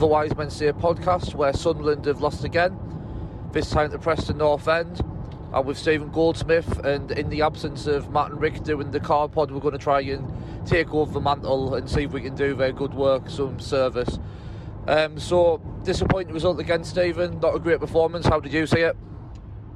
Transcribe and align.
the 0.00 0.06
Wise 0.06 0.34
Men 0.34 0.48
podcast, 0.48 1.34
where 1.34 1.52
Sunderland 1.52 2.06
have 2.06 2.22
lost 2.22 2.42
again. 2.42 2.74
This 3.52 3.68
time 3.68 3.90
to 3.90 3.98
Preston 3.98 4.38
North 4.38 4.66
End. 4.66 5.04
I'm 5.52 5.66
with 5.66 5.76
Stephen 5.76 6.08
Goldsmith, 6.10 6.78
and 6.86 7.10
in 7.10 7.28
the 7.28 7.42
absence 7.42 7.86
of 7.86 8.10
Matt 8.10 8.30
and 8.30 8.40
Rick 8.40 8.62
doing 8.62 8.92
the 8.92 9.00
car 9.00 9.28
pod, 9.28 9.50
we're 9.50 9.60
going 9.60 9.72
to 9.72 9.78
try 9.78 10.00
and 10.00 10.26
take 10.66 10.94
over 10.94 11.12
the 11.12 11.20
mantle 11.20 11.74
and 11.74 11.88
see 11.88 12.04
if 12.04 12.12
we 12.12 12.22
can 12.22 12.34
do 12.34 12.54
their 12.54 12.72
good 12.72 12.94
work, 12.94 13.28
some 13.28 13.60
service. 13.60 14.18
Um, 14.88 15.18
so, 15.18 15.60
disappointing 15.84 16.32
result 16.32 16.58
again, 16.60 16.82
Stephen. 16.82 17.38
Not 17.38 17.54
a 17.54 17.58
great 17.58 17.80
performance. 17.80 18.24
How 18.24 18.40
did 18.40 18.54
you 18.54 18.66
see 18.66 18.80
it? 18.80 18.96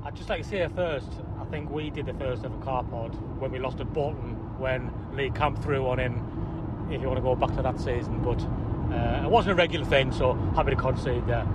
I'd 0.06 0.16
just 0.16 0.31
like 0.31 0.42
to 0.42 0.48
say 0.48 0.66
first, 0.75 1.11
I 1.38 1.44
think 1.50 1.69
we 1.69 1.91
did 1.91 2.06
the 2.06 2.14
first 2.14 2.47
ever 2.47 2.56
car 2.62 2.83
pod 2.84 3.14
when 3.38 3.50
we 3.50 3.59
lost 3.59 3.78
at 3.81 3.92
Bolton 3.92 4.36
when 4.59 4.91
Lee 5.12 5.28
Camp 5.28 5.62
threw 5.62 5.86
on 5.86 6.00
in, 6.00 6.14
if 6.91 7.03
you 7.03 7.09
want 7.09 7.19
to 7.19 7.22
go 7.22 7.36
back 7.36 7.55
to 7.56 7.62
that 7.62 7.78
season. 7.78 8.22
But 8.22 8.42
uh, 8.95 9.23
it 9.25 9.31
wasn't 9.31 9.53
a 9.53 9.56
regular 9.56 9.84
thing, 9.87 10.12
so 10.12 10.34
happy 10.55 10.70
to 10.70 10.77
concede 10.77 11.27
there. 11.27 11.47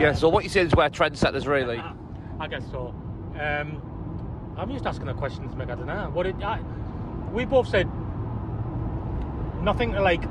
yeah, 0.00 0.10
Uh, 0.10 0.14
so 0.14 0.28
what 0.28 0.44
you 0.44 0.50
saying 0.50 0.68
is 0.68 0.74
we're 0.74 0.88
trendsetters, 0.88 1.46
really. 1.46 1.78
I, 1.78 1.94
I 2.40 2.48
guess 2.48 2.64
so. 2.70 2.94
Um, 3.38 3.82
I'm 4.56 4.70
just 4.72 4.86
asking 4.86 5.06
the 5.06 5.14
questions, 5.14 5.54
Mick. 5.54 5.70
I 5.70 5.74
don't 5.74 5.86
know. 5.86 6.10
What 6.12 6.22
did 6.24 6.42
I, 6.42 6.60
we 7.32 7.44
both 7.44 7.68
said 7.68 7.88
nothing 9.62 9.92
to 9.92 10.00
like 10.00 10.22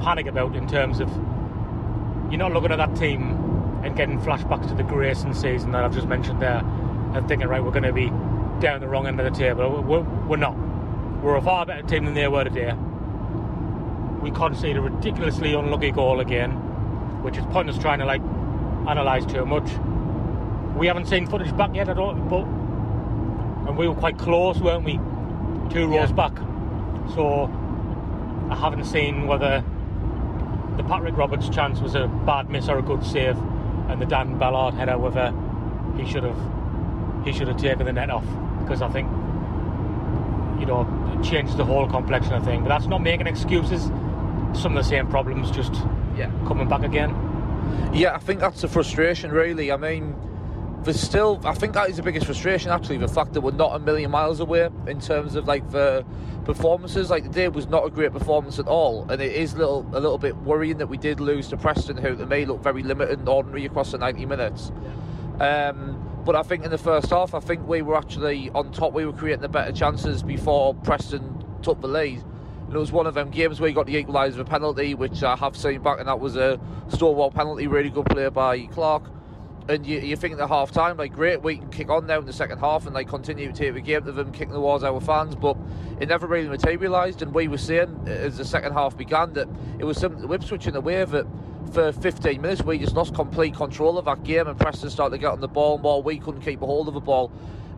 panic 0.00 0.26
about 0.26 0.54
in 0.56 0.66
terms 0.68 1.00
of 1.00 1.08
you're 2.30 2.38
not 2.38 2.52
looking 2.52 2.72
at 2.72 2.76
that 2.78 2.96
team 2.96 3.22
and 3.84 3.96
getting 3.96 4.20
flashbacks 4.20 4.68
to 4.68 4.74
the 4.74 4.82
Grayson 4.82 5.32
season 5.34 5.72
that 5.72 5.84
I've 5.84 5.94
just 5.94 6.08
mentioned 6.08 6.42
there 6.42 6.62
and 7.14 7.26
thinking, 7.28 7.48
right, 7.48 7.62
we're 7.62 7.70
going 7.70 7.84
to 7.84 7.92
be 7.92 8.08
down 8.60 8.80
the 8.80 8.88
wrong 8.88 9.06
end 9.06 9.20
of 9.20 9.32
the 9.32 9.38
table. 9.38 9.82
We're, 9.82 10.00
we're 10.26 10.36
not. 10.36 10.56
We're 11.22 11.36
a 11.36 11.42
far 11.42 11.64
better 11.66 11.82
team 11.82 12.04
than 12.04 12.14
they 12.14 12.28
were 12.28 12.44
today. 12.44 12.72
We 14.22 14.30
conceded 14.30 14.76
a 14.76 14.80
ridiculously 14.80 15.54
unlucky 15.54 15.90
goal 15.92 16.20
again, 16.20 16.50
which 17.22 17.36
is 17.36 17.44
pointless 17.46 17.78
trying 17.78 18.00
to 18.00 18.04
like 18.04 18.20
analyse 18.86 19.24
too 19.26 19.46
much. 19.46 19.70
We 20.76 20.86
haven't 20.86 21.06
seen 21.06 21.26
footage 21.26 21.56
back 21.56 21.74
yet 21.74 21.88
at 21.88 21.98
all, 21.98 22.14
but 22.14 22.44
and 23.68 23.76
we 23.76 23.86
were 23.86 23.94
quite 23.94 24.18
close, 24.18 24.58
weren't 24.58 24.84
we? 24.84 24.98
Two 25.70 25.86
rows 25.88 26.10
Yeah. 26.10 26.16
back. 26.16 26.32
So 27.14 27.50
I 28.50 28.56
haven't 28.56 28.84
seen 28.84 29.26
whether 29.26 29.62
the 30.76 30.84
Patrick 30.84 31.16
Roberts 31.16 31.48
chance 31.48 31.80
was 31.80 31.94
a 31.94 32.08
bad 32.26 32.48
miss 32.50 32.68
or 32.68 32.78
a 32.78 32.82
good 32.82 33.04
save, 33.04 33.36
and 33.88 34.00
the 34.00 34.06
Dan 34.06 34.38
Ballard 34.38 34.74
header 34.74 34.98
whether 34.98 35.32
he 35.96 36.10
should 36.10 36.24
have 36.24 36.36
he 37.24 37.32
should 37.32 37.48
have 37.48 37.56
taken 37.56 37.86
the 37.86 37.92
net 37.92 38.10
off 38.10 38.24
because 38.60 38.80
I 38.82 38.88
think 38.88 39.08
you 40.60 40.66
know 40.66 40.86
it 41.14 41.22
changes 41.24 41.56
the 41.56 41.64
whole 41.64 41.86
complexion 41.86 42.34
of 42.34 42.44
thing. 42.44 42.62
But 42.62 42.68
that's 42.68 42.86
not 42.86 43.00
making 43.02 43.26
excuses. 43.26 43.90
Some 44.54 44.76
of 44.76 44.82
the 44.82 44.88
same 44.88 45.06
problems 45.06 45.50
just 45.50 45.74
Yeah. 46.16 46.30
coming 46.46 46.68
back 46.68 46.82
again. 46.82 47.14
Yeah, 47.92 48.14
I 48.14 48.18
think 48.18 48.40
that's 48.40 48.60
the 48.62 48.68
frustration, 48.68 49.30
really. 49.30 49.70
I 49.70 49.76
mean, 49.76 50.14
there's 50.84 51.00
still, 51.00 51.40
I 51.44 51.52
think 51.54 51.74
that 51.74 51.90
is 51.90 51.96
the 51.96 52.02
biggest 52.02 52.26
frustration, 52.26 52.70
actually, 52.70 52.96
the 52.98 53.08
fact 53.08 53.32
that 53.34 53.40
we're 53.40 53.50
not 53.52 53.74
a 53.76 53.78
million 53.78 54.10
miles 54.10 54.40
away 54.40 54.68
in 54.86 55.00
terms 55.00 55.34
of 55.34 55.46
like 55.46 55.68
the 55.70 56.04
performances. 56.44 57.10
Like 57.10 57.24
today 57.24 57.48
was 57.48 57.68
not 57.68 57.84
a 57.84 57.90
great 57.90 58.12
performance 58.12 58.58
at 58.58 58.66
all, 58.66 59.06
and 59.10 59.20
it 59.20 59.32
is 59.32 59.54
little 59.54 59.86
a 59.92 60.00
little 60.00 60.18
bit 60.18 60.34
worrying 60.38 60.78
that 60.78 60.86
we 60.88 60.96
did 60.96 61.20
lose 61.20 61.48
to 61.48 61.56
Preston, 61.56 61.96
who 61.96 62.16
to 62.16 62.26
me 62.26 62.46
look 62.46 62.62
very 62.62 62.82
limited 62.82 63.18
and 63.18 63.28
ordinary 63.28 63.66
across 63.66 63.92
the 63.92 63.98
90 63.98 64.24
minutes. 64.26 64.72
Um, 65.40 66.02
but 66.24 66.34
I 66.36 66.42
think 66.42 66.64
in 66.64 66.70
the 66.70 66.78
first 66.78 67.10
half, 67.10 67.34
I 67.34 67.40
think 67.40 67.66
we 67.68 67.82
were 67.82 67.96
actually 67.96 68.50
on 68.54 68.72
top. 68.72 68.92
We 68.92 69.04
were 69.04 69.12
creating 69.12 69.42
the 69.42 69.48
better 69.48 69.72
chances 69.72 70.22
before 70.22 70.74
Preston 70.74 71.44
took 71.62 71.80
the 71.80 71.88
lead. 71.88 72.22
And 72.68 72.76
it 72.76 72.78
was 72.78 72.92
one 72.92 73.06
of 73.06 73.14
them 73.14 73.30
games 73.30 73.60
where 73.60 73.68
you 73.70 73.74
got 73.74 73.86
the 73.86 74.04
equaliser 74.04 74.44
penalty, 74.44 74.94
which 74.94 75.22
I 75.22 75.36
have 75.36 75.56
seen 75.56 75.80
back, 75.80 76.00
and 76.00 76.06
that 76.06 76.20
was 76.20 76.36
a 76.36 76.60
Stonewall 76.88 77.30
penalty. 77.30 77.66
Really 77.66 77.88
good 77.88 78.04
play 78.04 78.28
by 78.28 78.66
Clarke. 78.66 79.04
And 79.70 79.86
you, 79.86 80.00
you 80.00 80.16
think 80.16 80.38
at 80.38 80.48
half 80.48 80.70
time, 80.70 80.98
like, 80.98 81.14
great, 81.14 81.42
we 81.42 81.56
can 81.56 81.70
kick 81.70 81.88
on 81.88 82.06
now 82.06 82.18
in 82.18 82.26
the 82.26 82.32
second 82.32 82.58
half 82.58 82.84
and 82.84 82.94
like 82.94 83.08
continue 83.08 83.46
to 83.46 83.54
take 83.54 83.72
the 83.72 83.80
game 83.80 84.04
to 84.04 84.12
them, 84.12 84.32
kicking 84.32 84.50
the 84.50 84.56
towards 84.56 84.84
our 84.84 85.00
fans. 85.00 85.34
But 85.34 85.56
it 85.98 86.10
never 86.10 86.26
really 86.26 86.46
materialised. 86.46 87.22
And 87.22 87.32
we 87.32 87.48
were 87.48 87.56
saying 87.56 88.04
uh, 88.06 88.10
as 88.10 88.36
the 88.36 88.44
second 88.44 88.74
half 88.74 88.98
began 88.98 89.32
that 89.32 89.48
it 89.78 89.84
was 89.84 89.96
something 89.96 90.20
to 90.20 90.34
Ipswich 90.34 90.66
in 90.66 90.76
a 90.76 90.80
way 90.80 91.02
that 91.02 91.26
for 91.72 91.92
15 91.92 92.40
minutes 92.40 92.62
we 92.62 92.78
just 92.78 92.94
lost 92.94 93.14
complete 93.14 93.54
control 93.54 93.98
of 93.98 94.04
that 94.06 94.24
game 94.24 94.46
and 94.46 94.58
Preston 94.58 94.90
started 94.90 95.16
to 95.16 95.18
get 95.18 95.32
on 95.32 95.40
the 95.40 95.48
ball 95.48 95.78
more. 95.78 96.02
We 96.02 96.18
couldn't 96.18 96.42
keep 96.42 96.60
a 96.60 96.66
hold 96.66 96.88
of 96.88 96.94
the 96.94 97.00
ball. 97.00 97.32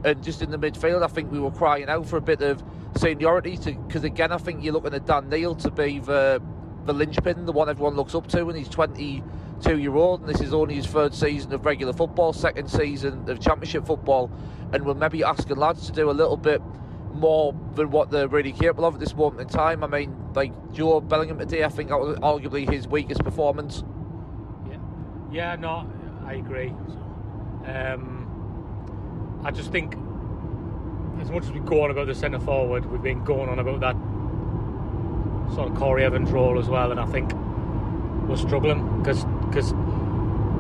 And 0.04 0.22
just 0.22 0.40
in 0.42 0.50
the 0.50 0.58
midfield, 0.58 1.02
I 1.02 1.08
think 1.08 1.30
we 1.30 1.38
were 1.38 1.50
crying 1.50 1.88
out 1.88 2.06
for 2.06 2.16
a 2.16 2.22
bit 2.22 2.40
of 2.40 2.62
seniority 2.96 3.56
because 3.56 4.04
again, 4.04 4.32
I 4.32 4.38
think 4.38 4.64
you're 4.64 4.72
looking 4.72 4.94
at 4.94 5.06
Dan 5.06 5.28
Neil 5.28 5.54
to 5.56 5.70
be 5.70 5.98
the 5.98 6.42
the 6.86 6.94
linchpin, 6.94 7.44
the 7.44 7.52
one 7.52 7.68
everyone 7.68 7.94
looks 7.94 8.14
up 8.14 8.26
to, 8.28 8.48
and 8.48 8.56
he's 8.56 8.68
22 8.68 9.78
year 9.78 9.94
old, 9.94 10.20
and 10.20 10.28
this 10.28 10.40
is 10.40 10.54
only 10.54 10.74
his 10.74 10.86
third 10.86 11.14
season 11.14 11.52
of 11.52 11.64
regular 11.64 11.92
football, 11.92 12.32
second 12.32 12.68
season 12.68 13.28
of 13.28 13.38
Championship 13.38 13.86
football, 13.86 14.30
and 14.72 14.84
we're 14.84 14.94
maybe 14.94 15.22
asking 15.22 15.56
lads 15.56 15.86
to 15.86 15.92
do 15.92 16.10
a 16.10 16.12
little 16.12 16.38
bit 16.38 16.62
more 17.12 17.54
than 17.74 17.90
what 17.90 18.10
they're 18.10 18.28
really 18.28 18.52
capable 18.52 18.86
of 18.86 18.94
at 18.94 19.00
this 19.00 19.14
moment 19.14 19.40
in 19.40 19.48
time. 19.48 19.84
I 19.84 19.88
mean, 19.88 20.16
like 20.34 20.54
Jobe 20.72 21.08
Bellingham 21.08 21.38
today, 21.38 21.64
I 21.64 21.68
think 21.68 21.90
that 21.90 21.98
was 21.98 22.16
arguably 22.18 22.68
his 22.68 22.88
weakest 22.88 23.22
performance. 23.22 23.84
Yeah, 24.68 24.78
yeah, 25.30 25.56
no, 25.56 25.90
I 26.24 26.34
agree. 26.34 26.72
Um, 27.66 28.19
I 29.44 29.50
just 29.50 29.72
think, 29.72 29.94
as 31.20 31.30
much 31.30 31.44
as 31.44 31.52
we 31.52 31.60
go 31.60 31.84
on 31.84 31.90
about 31.90 32.06
the 32.06 32.14
centre 32.14 32.38
forward, 32.40 32.84
we've 32.86 33.02
been 33.02 33.24
going 33.24 33.48
on 33.48 33.58
about 33.58 33.80
that 33.80 33.96
sort 35.54 35.70
of 35.70 35.76
Corry 35.76 36.02
Evans 36.02 36.30
role 36.30 36.58
as 36.58 36.68
well, 36.68 36.90
and 36.90 37.00
I 37.00 37.06
think 37.06 37.32
we're 38.28 38.36
struggling 38.36 38.98
because 38.98 39.24
because 39.48 39.72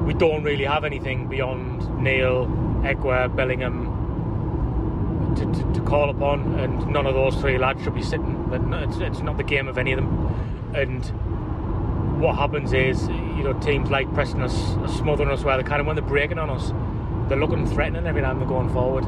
we 0.04 0.14
don't 0.14 0.42
really 0.42 0.64
have 0.64 0.84
anything 0.84 1.28
beyond 1.28 2.02
Neil, 2.02 2.46
Ekwah, 2.82 3.34
Bellingham 3.34 3.98
to, 5.36 5.44
to, 5.44 5.72
to 5.74 5.80
call 5.82 6.10
upon, 6.10 6.58
and 6.58 6.86
none 6.88 7.06
of 7.06 7.14
those 7.14 7.36
three 7.36 7.58
lads 7.58 7.82
should 7.84 7.94
be 7.94 8.02
sitting. 8.02 8.46
But 8.48 8.62
It's, 8.88 8.96
it's 8.96 9.20
not 9.20 9.36
the 9.36 9.44
game 9.44 9.68
of 9.68 9.78
any 9.78 9.92
of 9.92 9.98
them, 9.98 10.72
and 10.74 11.04
what 12.20 12.36
happens 12.36 12.72
is, 12.72 13.08
you 13.08 13.44
know, 13.44 13.52
teams 13.60 13.90
like 13.90 14.12
Preston 14.12 14.40
are, 14.42 14.44
are 14.46 14.88
smothering 14.88 15.30
us 15.30 15.44
where 15.44 15.56
they 15.56 15.62
kind 15.62 15.80
of 15.80 15.86
when 15.86 15.96
they're 15.96 16.04
breaking 16.04 16.38
on 16.38 16.50
us, 16.50 16.72
they're 17.30 17.38
looking 17.38 17.66
threatening 17.66 18.06
every 18.06 18.20
time 18.20 18.38
they're 18.38 18.48
going 18.48 18.70
forward, 18.72 19.04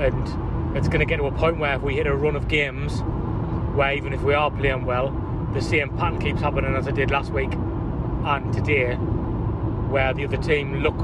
and 0.00 0.76
it's 0.76 0.86
going 0.86 1.00
to 1.00 1.06
get 1.06 1.16
to 1.16 1.24
a 1.24 1.32
point 1.32 1.58
where 1.58 1.74
if 1.74 1.82
we 1.82 1.94
hit 1.94 2.06
a 2.06 2.14
run 2.14 2.36
of 2.36 2.46
games, 2.46 3.00
where 3.74 3.92
even 3.92 4.12
if 4.12 4.22
we 4.22 4.34
are 4.34 4.50
playing 4.50 4.84
well, 4.84 5.10
the 5.52 5.60
same 5.60 5.88
pattern 5.96 6.20
keeps 6.20 6.40
happening 6.40 6.74
as 6.76 6.86
it 6.86 6.94
did 6.94 7.10
last 7.10 7.32
week 7.32 7.52
and 7.52 8.52
today, 8.52 8.94
where 8.94 10.12
the 10.14 10.24
other 10.24 10.36
team 10.36 10.82
look 10.82 10.98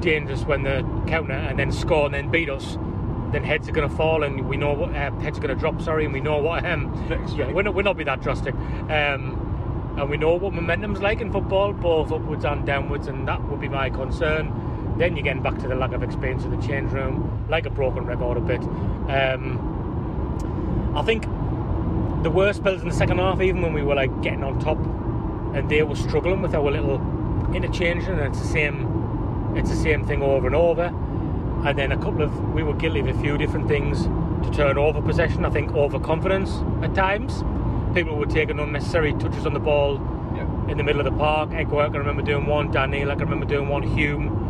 dangerous 0.00 0.44
when 0.44 0.62
they 0.62 0.82
counter 1.08 1.32
and 1.32 1.58
then 1.58 1.72
score 1.72 2.06
and 2.06 2.14
then 2.14 2.30
beat 2.30 2.48
us. 2.48 2.78
Then 3.32 3.42
heads 3.42 3.68
are 3.68 3.72
going 3.72 3.88
to 3.88 3.96
fall 3.96 4.22
and 4.22 4.48
we 4.48 4.56
know 4.56 4.72
what 4.72 4.90
uh, 4.90 5.10
heads 5.18 5.38
are 5.38 5.40
going 5.40 5.54
to 5.54 5.60
drop. 5.60 5.82
Sorry, 5.82 6.04
and 6.04 6.14
we 6.14 6.20
know 6.20 6.38
what 6.38 6.64
um, 6.64 6.94
yeah, 7.36 7.50
we're 7.50 7.62
not 7.62 7.74
we're 7.74 7.82
not 7.82 7.96
be 7.96 8.04
that 8.04 8.22
drastic. 8.22 8.54
Um, 8.88 9.42
And 9.98 10.10
we 10.10 10.18
know 10.18 10.34
what 10.34 10.52
momentum's 10.52 11.00
like 11.00 11.22
in 11.22 11.32
football, 11.32 11.72
both 11.72 12.12
upwards 12.12 12.44
and 12.44 12.66
downwards, 12.66 13.08
and 13.08 13.26
that 13.26 13.42
would 13.48 13.60
be 13.60 13.68
my 13.68 13.88
concern. 13.88 14.52
Then 14.98 15.16
you're 15.16 15.24
getting 15.24 15.42
back 15.42 15.58
to 15.58 15.68
the 15.68 15.74
lack 15.74 15.92
of 15.92 16.02
experience 16.02 16.44
in 16.44 16.58
the 16.58 16.66
change 16.66 16.90
room, 16.92 17.46
like 17.50 17.66
a 17.66 17.70
broken 17.70 18.06
record 18.06 18.38
a 18.38 18.40
bit. 18.40 18.60
Um, 19.10 20.92
I 20.96 21.02
think 21.02 21.24
the 22.22 22.30
worst 22.30 22.60
spells 22.60 22.80
in 22.82 22.88
the 22.88 22.94
second 22.94 23.18
half, 23.18 23.40
even 23.42 23.60
when 23.60 23.72
we 23.74 23.82
were 23.82 23.94
like 23.94 24.22
getting 24.22 24.42
on 24.42 24.58
top, 24.58 24.78
and 25.54 25.68
they 25.68 25.82
were 25.82 25.96
struggling 25.96 26.40
with 26.40 26.54
our 26.54 26.70
little 26.70 27.00
interchange, 27.54 28.04
and 28.04 28.18
it's 28.20 28.40
the 28.40 28.46
same, 28.46 29.52
it's 29.54 29.70
the 29.70 29.76
same 29.76 30.06
thing 30.06 30.22
over 30.22 30.46
and 30.46 30.56
over. 30.56 30.84
And 31.64 31.76
then 31.78 31.92
a 31.92 31.96
couple 31.96 32.22
of 32.22 32.54
we 32.54 32.62
were 32.62 32.74
guilty 32.74 33.00
of 33.00 33.08
a 33.08 33.14
few 33.20 33.36
different 33.36 33.68
things 33.68 34.04
to 34.46 34.50
turn 34.52 34.78
over 34.78 35.02
possession. 35.02 35.44
I 35.44 35.50
think 35.50 35.74
overconfidence 35.74 36.62
at 36.82 36.94
times. 36.94 37.42
People 37.94 38.16
were 38.16 38.26
taking 38.26 38.58
unnecessary 38.58 39.12
touches 39.14 39.46
on 39.46 39.54
the 39.54 39.60
ball 39.60 40.00
Yeah. 40.34 40.46
in 40.68 40.76
the 40.76 40.84
middle 40.84 41.00
of 41.00 41.06
the 41.06 41.18
park. 41.18 41.50
Ekwah, 41.50 41.84
I 41.92 41.96
remember 41.96 42.22
doing 42.22 42.46
one. 42.46 42.70
Daniel, 42.70 43.10
I 43.10 43.14
can 43.14 43.24
remember 43.24 43.46
doing 43.46 43.68
one. 43.68 43.82
Hume, 43.82 44.45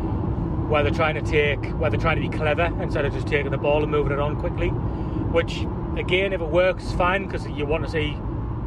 where 0.69 0.83
they're 0.83 0.93
trying 0.93 1.15
to 1.15 1.23
take, 1.23 1.65
where 1.79 1.91
they're 1.91 2.01
trying 2.01 2.21
to 2.21 2.29
be 2.29 2.37
clever 2.37 2.65
instead 2.83 3.05
of 3.05 3.13
just 3.13 3.27
taking 3.27 3.51
the 3.51 3.59
ball 3.59 3.83
and 3.83 3.91
moving 3.91 4.13
it 4.13 4.19
on 4.19 4.37
quickly. 4.37 4.69
Which, 4.69 5.67
again, 5.97 6.33
if 6.33 6.41
it 6.41 6.49
works, 6.49 6.93
fine 6.93 7.27
because 7.27 7.47
you 7.49 7.67
want 7.67 7.85
to 7.85 7.91
see 7.91 8.17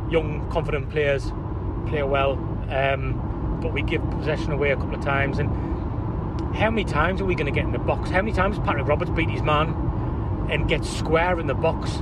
young, 0.10 0.48
confident 0.51 0.90
players 0.90 1.31
play 1.88 2.04
well. 2.04 2.34
Um, 2.69 3.60
but 3.62 3.74
we 3.74 3.81
give 3.81 4.07
possession 4.12 4.51
away 4.51 4.72
a 4.72 4.75
couple 4.78 4.96
of 4.96 5.04
times, 5.04 5.40
and 5.40 5.50
how 6.56 6.69
many 6.69 6.86
times 6.86 7.22
are 7.22 7.25
we 7.25 7.36
going 7.36 7.46
to 7.46 7.51
get 7.51 7.66
in 7.66 7.72
the 7.72 7.80
box? 7.80 8.10
How 8.10 8.22
many 8.22 8.31
times 8.31 8.57
has 8.57 8.66
Patrick 8.66 8.88
Roberts 8.88 9.12
beat 9.12 9.30
his 9.30 9.42
man 9.42 10.48
and 10.50 10.68
get 10.68 10.86
square 10.86 11.40
in 11.40 11.48
the 11.48 11.54
box? 11.54 11.98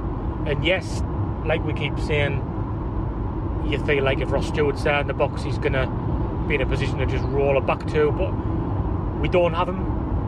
And 0.46 0.64
yes, 0.64 1.02
like 1.46 1.64
we 1.64 1.74
keep 1.74 1.98
saying, 2.00 2.44
you 3.68 3.84
feel 3.86 4.04
like 4.04 4.20
if 4.20 4.32
Ross 4.32 4.48
Stewart's 4.48 4.84
there 4.84 5.00
in 5.00 5.08
the 5.08 5.14
box, 5.14 5.44
he's 5.44 5.58
going 5.58 5.74
to 5.74 5.88
be 6.48 6.56
in 6.56 6.62
a 6.62 6.66
position 6.66 6.98
to 7.00 7.06
just 7.06 7.24
roll 7.26 7.58
it 7.58 7.66
back 7.66 7.86
to, 7.88 8.12
but 8.12 8.32
we 9.20 9.28
don't 9.28 9.54
have 9.54 9.68
him, 9.68 9.82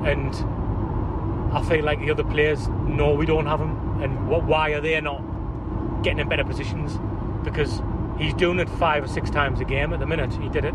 and 0.06 0.36
I 1.54 1.64
feel 1.68 1.84
like 1.84 2.00
the 2.00 2.12
other 2.12 2.24
players 2.24 2.68
know 2.68 3.14
we 3.14 3.26
don't 3.26 3.46
have 3.46 3.60
him, 3.60 4.02
and 4.02 4.28
what? 4.28 4.44
Why 4.44 4.72
are 4.72 4.82
they 4.82 5.00
not 5.02 5.22
getting 6.04 6.20
in 6.20 6.30
better 6.30 6.44
positions? 6.44 6.98
Because 7.44 7.82
he's 8.18 8.34
doing 8.34 8.60
it 8.60 8.70
five 8.70 9.04
or 9.04 9.08
six 9.08 9.30
times 9.30 9.60
a 9.60 9.66
game 9.66 9.94
at 9.94 10.00
the 10.00 10.06
minute. 10.06 10.34
He 10.34 10.50
did 10.50 10.66
it 10.66 10.74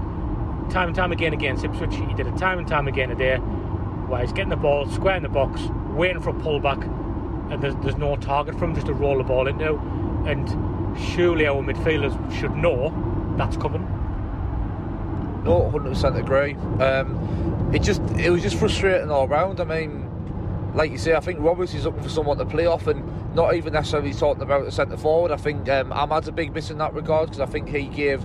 time 0.70 0.88
and 0.88 0.94
time 0.94 1.12
again 1.12 1.32
against 1.32 1.64
Ipswich. 1.64 1.94
He 1.94 2.14
did 2.14 2.26
it 2.26 2.36
time 2.36 2.58
and 2.58 2.66
time 2.66 2.88
again 2.88 3.10
today, 3.10 3.36
where 3.36 4.20
he's 4.20 4.32
getting 4.32 4.50
the 4.50 4.56
ball 4.56 4.88
square 4.88 5.16
in 5.16 5.22
the 5.22 5.28
box, 5.28 5.60
waiting 5.90 6.22
for 6.22 6.30
a 6.30 6.34
pullback, 6.34 6.82
and 7.52 7.62
there's, 7.62 7.76
there's 7.76 7.96
no 7.96 8.16
target 8.16 8.58
for 8.58 8.64
him 8.64 8.74
just 8.74 8.86
to 8.86 8.94
roll 8.94 9.18
the 9.18 9.24
ball 9.24 9.46
into. 9.46 9.74
And 10.26 10.48
surely 10.98 11.46
our 11.46 11.62
midfielders 11.62 12.14
should 12.32 12.56
know 12.56 12.92
that's 13.36 13.56
coming. 13.56 13.86
No, 15.44 15.70
hundred 15.70 15.90
percent 15.90 16.16
agree. 16.16 16.54
Um, 16.80 17.70
it 17.74 17.82
just 17.82 18.00
it 18.18 18.30
was 18.30 18.42
just 18.42 18.56
frustrating 18.56 19.10
all 19.10 19.28
round. 19.28 19.60
I 19.60 19.64
mean, 19.64 20.72
like 20.74 20.90
you 20.90 20.98
say, 20.98 21.14
I 21.14 21.20
think 21.20 21.38
Roberts 21.40 21.74
is 21.74 21.84
looking 21.84 22.02
for 22.02 22.08
someone 22.08 22.38
to 22.38 22.46
play 22.46 22.66
off, 22.66 22.86
and 22.86 23.34
not 23.34 23.54
even 23.54 23.74
necessarily 23.74 24.14
talking 24.14 24.42
about 24.42 24.64
the 24.64 24.72
centre 24.72 24.96
forward. 24.96 25.30
I 25.30 25.36
think 25.36 25.68
um, 25.68 25.92
Amad's 25.92 26.28
a 26.28 26.32
big 26.32 26.54
miss 26.54 26.70
in 26.70 26.78
that 26.78 26.94
regard 26.94 27.30
because 27.30 27.40
I 27.40 27.46
think 27.46 27.68
he 27.68 27.84
gave 27.88 28.24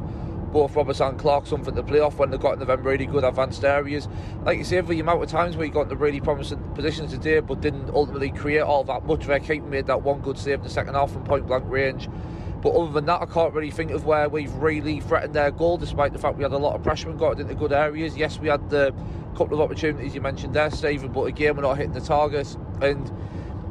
both 0.52 0.76
Roberts 0.76 1.00
and 1.00 1.20
Clarke 1.20 1.46
something 1.46 1.76
to 1.76 1.84
play 1.84 2.00
off 2.00 2.18
when 2.18 2.32
they 2.32 2.38
got 2.38 2.54
into 2.54 2.66
them 2.66 2.82
really 2.84 3.06
good 3.06 3.24
advanced 3.24 3.64
areas. 3.64 4.08
Like 4.44 4.58
you 4.58 4.64
say, 4.64 4.82
the 4.82 5.00
amount 5.00 5.22
of 5.22 5.30
times 5.30 5.56
where 5.56 5.66
he 5.66 5.72
got 5.72 5.84
into 5.84 5.96
really 5.96 6.22
promising 6.22 6.60
positions 6.74 7.12
today, 7.12 7.40
but 7.40 7.62
didn't 7.62 7.90
ultimately 7.92 8.32
create 8.32 8.62
all 8.62 8.84
that 8.86 9.06
much. 9.06 9.26
Their 9.26 9.40
keeper 9.40 9.68
made 9.68 9.88
that 9.88 10.02
one 10.02 10.22
good 10.22 10.38
save 10.38 10.60
in 10.60 10.64
the 10.64 10.70
second 10.70 10.96
half 10.96 11.12
from 11.12 11.24
point 11.24 11.48
blank 11.48 11.66
range. 11.68 12.10
But 12.62 12.72
other 12.72 12.92
than 12.92 13.06
that, 13.06 13.22
I 13.22 13.26
can't 13.26 13.54
really 13.54 13.72
think 13.72 13.92
of 13.92 14.06
where 14.06 14.28
we've 14.28 14.54
really 14.56 15.00
threatened 15.00 15.34
their 15.34 15.52
goal, 15.52 15.78
despite 15.78 16.12
the 16.12 16.20
fact 16.20 16.38
we 16.38 16.44
had 16.44 16.52
a 16.52 16.58
lot 16.58 16.76
of 16.76 16.84
pressure 16.84 17.10
and 17.10 17.18
got 17.18 17.34
it 17.34 17.42
into 17.42 17.56
good 17.56 17.72
areas. 17.72 18.18
Yes, 18.18 18.40
we 18.40 18.50
had 18.50 18.70
the 18.70 18.94
couple 19.36 19.54
of 19.54 19.62
opportunities 19.62 20.14
you 20.14 20.22
mentioned 20.22 20.54
there, 20.54 20.70
Stephen, 20.70 21.12
but 21.12 21.24
again, 21.24 21.56
we're 21.56 21.62
not 21.62 21.78
hitting 21.78 21.94
the 21.94 22.02
targets. 22.02 22.58
And 22.82 23.12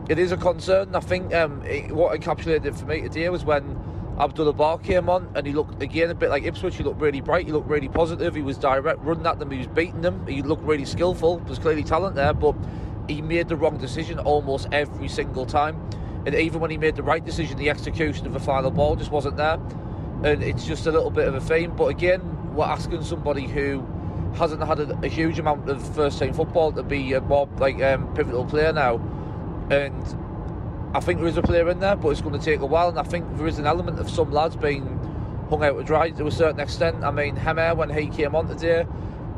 it 0.08 0.19
is 0.19 0.32
a 0.32 0.38
concern. 0.38 0.94
I 0.94 1.00
think 1.00 1.35
um, 1.35 1.62
it, 1.64 1.93
what 1.93 2.19
encapsulated 2.19 2.64
it 2.64 2.75
for 2.75 2.87
me 2.87 3.02
today 3.02 3.29
was 3.29 3.44
when 3.44 3.79
Abdoullah 4.19 4.55
Ba 4.55 4.79
came 4.82 5.11
on 5.11 5.31
and 5.35 5.46
he 5.46 5.52
looked 5.52 5.82
again 5.82 6.08
a 6.11 6.14
bit 6.14 6.31
like 6.31 6.44
Ipswich. 6.44 6.76
He 6.76 6.82
looked 6.82 7.00
really 7.00 7.20
bright, 7.20 7.44
he 7.44 7.52
looked 7.52 7.69
really 7.69 7.88
positive, 7.88 8.35
he 8.35 8.43
was 8.43 8.56
direct, 8.56 9.00
running 9.02 9.26
at 9.26 9.38
them, 9.38 9.50
he 9.50 9.58
was 9.58 9.67
beating 9.67 10.00
them, 10.00 10.26
he 10.26 10.43
looked 10.43 10.64
really 10.64 10.87
skillful. 10.87 11.38
There's 11.40 11.58
clearly 11.58 11.85
talent 11.85 12.17
there, 12.17 12.32
but 12.32 12.56
he 13.06 13.20
made 13.20 13.49
the 13.49 13.56
wrong 13.56 13.79
decision 13.79 14.19
almost 14.19 14.69
every 14.73 15.08
single 15.08 15.46
time. 15.46 15.79
And 16.28 16.36
even 16.36 16.60
when 16.60 16.70
he 16.70 16.76
made 16.76 16.94
the 16.94 17.02
right 17.02 17.25
decision, 17.25 17.56
the 17.56 17.70
execution 17.70 18.26
of 18.26 18.34
the 18.34 18.38
final 18.38 18.70
ball 18.70 18.96
just 18.96 19.10
wasn't 19.10 19.38
there. 19.38 19.58
And 20.25 20.42
it's 20.42 20.66
just 20.66 20.86
a 20.86 20.92
little 20.92 21.10
bit 21.10 21.26
of 21.26 21.34
a 21.34 21.40
theme. 21.40 21.75
But 21.75 21.86
again, 21.86 22.54
we're 22.54 22.66
asking 22.66 23.02
somebody 23.04 23.46
who 23.46 23.82
hasn't 24.34 24.62
had 24.62 24.78
a, 24.78 24.98
a 25.02 25.08
huge 25.08 25.38
amount 25.38 25.66
of 25.70 25.94
first 25.94 26.19
team 26.19 26.34
football 26.34 26.70
to 26.72 26.82
be 26.82 27.14
a 27.14 27.22
more 27.22 27.48
like 27.56 27.80
um, 27.82 28.14
pivotal 28.14 28.44
player 28.44 28.75
now. 28.75 28.96
And 29.70 30.04
I 30.94 31.00
think 31.00 31.19
there 31.19 31.28
is 31.28 31.38
a 31.38 31.42
player 31.42 31.70
in 31.70 31.80
there, 31.80 31.96
but 31.96 32.10
it's 32.10 32.20
going 32.20 32.38
to 32.38 32.44
take 32.44 32.60
a 32.60 32.66
while. 32.66 32.90
And 32.90 32.98
I 32.98 33.04
think 33.04 33.38
there 33.38 33.46
is 33.46 33.58
an 33.58 33.66
element 33.66 33.98
of 33.98 34.10
some 34.10 34.30
lads 34.30 34.54
being 34.54 34.84
hung 35.48 35.64
out 35.64 35.78
to 35.78 35.82
dry 35.82 36.10
to 36.10 36.26
a 36.26 36.30
certain 36.30 36.60
extent. 36.60 37.04
I 37.04 37.10
mean, 37.10 37.36
Hemir, 37.36 37.75
when 37.75 37.88
he 37.88 38.08
came 38.08 38.34
on 38.34 38.48
today, 38.48 38.86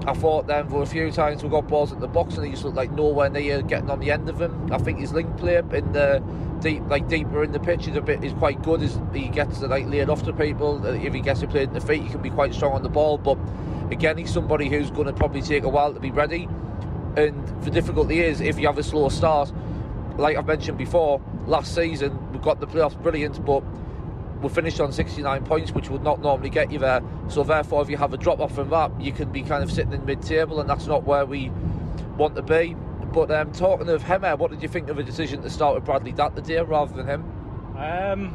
I 0.06 0.14
thought 0.14 0.47
then 0.47 0.69
for 0.69 0.82
a 0.82 0.87
few 0.87 1.11
times 1.11 1.43
we 1.43 1.50
got 1.50 1.69
balls 1.69 1.93
at 1.93 2.00
the 2.00 2.08
box 2.08 2.37
and 2.37 2.47
he 2.47 2.52
just 2.52 2.64
looked 2.64 2.76
like 2.76 2.91
nowhere 2.91 3.29
near 3.29 3.61
getting 3.61 3.91
on 3.91 4.00
the 4.00 4.11
end 4.11 4.29
of 4.29 4.38
them. 4.38 4.73
I 4.73 4.79
think 4.79 4.99
his 4.99 5.12
link 5.12 5.37
play 5.37 5.56
in 5.56 5.93
the 5.93 6.23
deep, 6.61 6.82
like 6.88 7.06
deeper 7.08 7.44
in 7.44 7.52
the 7.52 7.61
pitch 7.61 7.87
is 7.87 7.97
a 7.97 8.00
bit 8.00 8.25
is 8.25 8.32
quite 8.35 8.62
good. 8.62 8.82
As 8.82 8.99
he 9.12 9.29
gets 9.29 9.58
to 9.58 9.67
like 9.67 9.87
it 9.93 10.08
off 10.08 10.23
to 10.25 10.32
people. 10.32 10.87
Uh, 10.87 10.93
if 10.93 11.12
he 11.12 11.20
gets 11.20 11.41
to 11.41 11.47
play 11.47 11.64
in 11.64 11.73
the 11.75 11.81
feet, 11.81 12.02
he 12.02 12.08
can 12.08 12.23
be 12.23 12.31
quite 12.31 12.55
strong 12.55 12.73
on 12.73 12.82
the 12.82 12.88
ball. 12.88 13.19
But 13.19 13.38
again, 13.91 14.17
he's 14.17 14.32
somebody 14.32 14.69
who's 14.69 14.91
going 14.91 15.06
to 15.06 15.12
probably 15.12 15.43
take 15.43 15.64
a 15.64 15.69
while 15.69 15.93
to 15.93 16.00
be 16.00 16.11
ready. 16.11 16.49
And 17.17 17.47
the 17.62 17.70
difficulty 17.70 18.20
is 18.20 18.41
if 18.41 18.58
you 18.58 18.67
have 18.69 18.79
a 18.79 18.82
slow 18.82 19.11
start, 19.11 19.52
like 20.17 20.37
I've 20.37 20.47
mentioned 20.47 20.79
before, 20.79 21.20
last 21.47 21.75
season 21.75 22.32
we 22.32 22.38
got 22.38 22.61
the 22.61 22.67
playoffs 22.67 23.00
brilliant, 23.02 23.44
but 23.44 23.62
we 24.42 24.48
finished 24.48 24.81
on 24.81 24.92
69 24.92 25.44
points, 25.44 25.72
which 25.72 25.90
would 25.90 26.02
not 26.02 26.20
normally 26.20 26.50
get 26.50 26.70
you 26.72 26.78
there. 26.78 27.02
So 27.28 27.42
therefore, 27.42 27.82
if 27.82 27.90
you 27.90 27.96
have 27.96 28.14
a 28.14 28.16
drop 28.16 28.40
off 28.40 28.54
from 28.54 28.70
that, 28.70 28.98
you 29.00 29.12
can 29.12 29.31
be 29.31 29.42
kind 29.42 29.62
of 29.62 29.70
sitting 29.70 29.92
in 29.92 30.04
mid-table, 30.04 30.60
and 30.60 30.69
that's 30.69 30.87
not 30.87 31.04
where 31.04 31.26
we 31.26 31.50
want 32.16 32.34
to 32.37 32.42
be. 32.42 32.76
But 33.12 33.31
um, 33.31 33.52
talking 33.52 33.88
of 33.88 34.02
Hemir, 34.02 34.38
what 34.38 34.50
did 34.50 34.62
you 34.62 34.69
think 34.69 34.88
of 34.88 34.96
the 34.96 35.02
decision 35.02 35.42
to 35.42 35.50
start 35.50 35.75
with 35.75 35.84
Bradley 35.84 36.12
that 36.12 36.37
the 36.37 36.42
day 36.42 36.60
rather 36.60 36.94
than 36.94 37.06
him? 37.06 37.25
Um, 37.76 38.34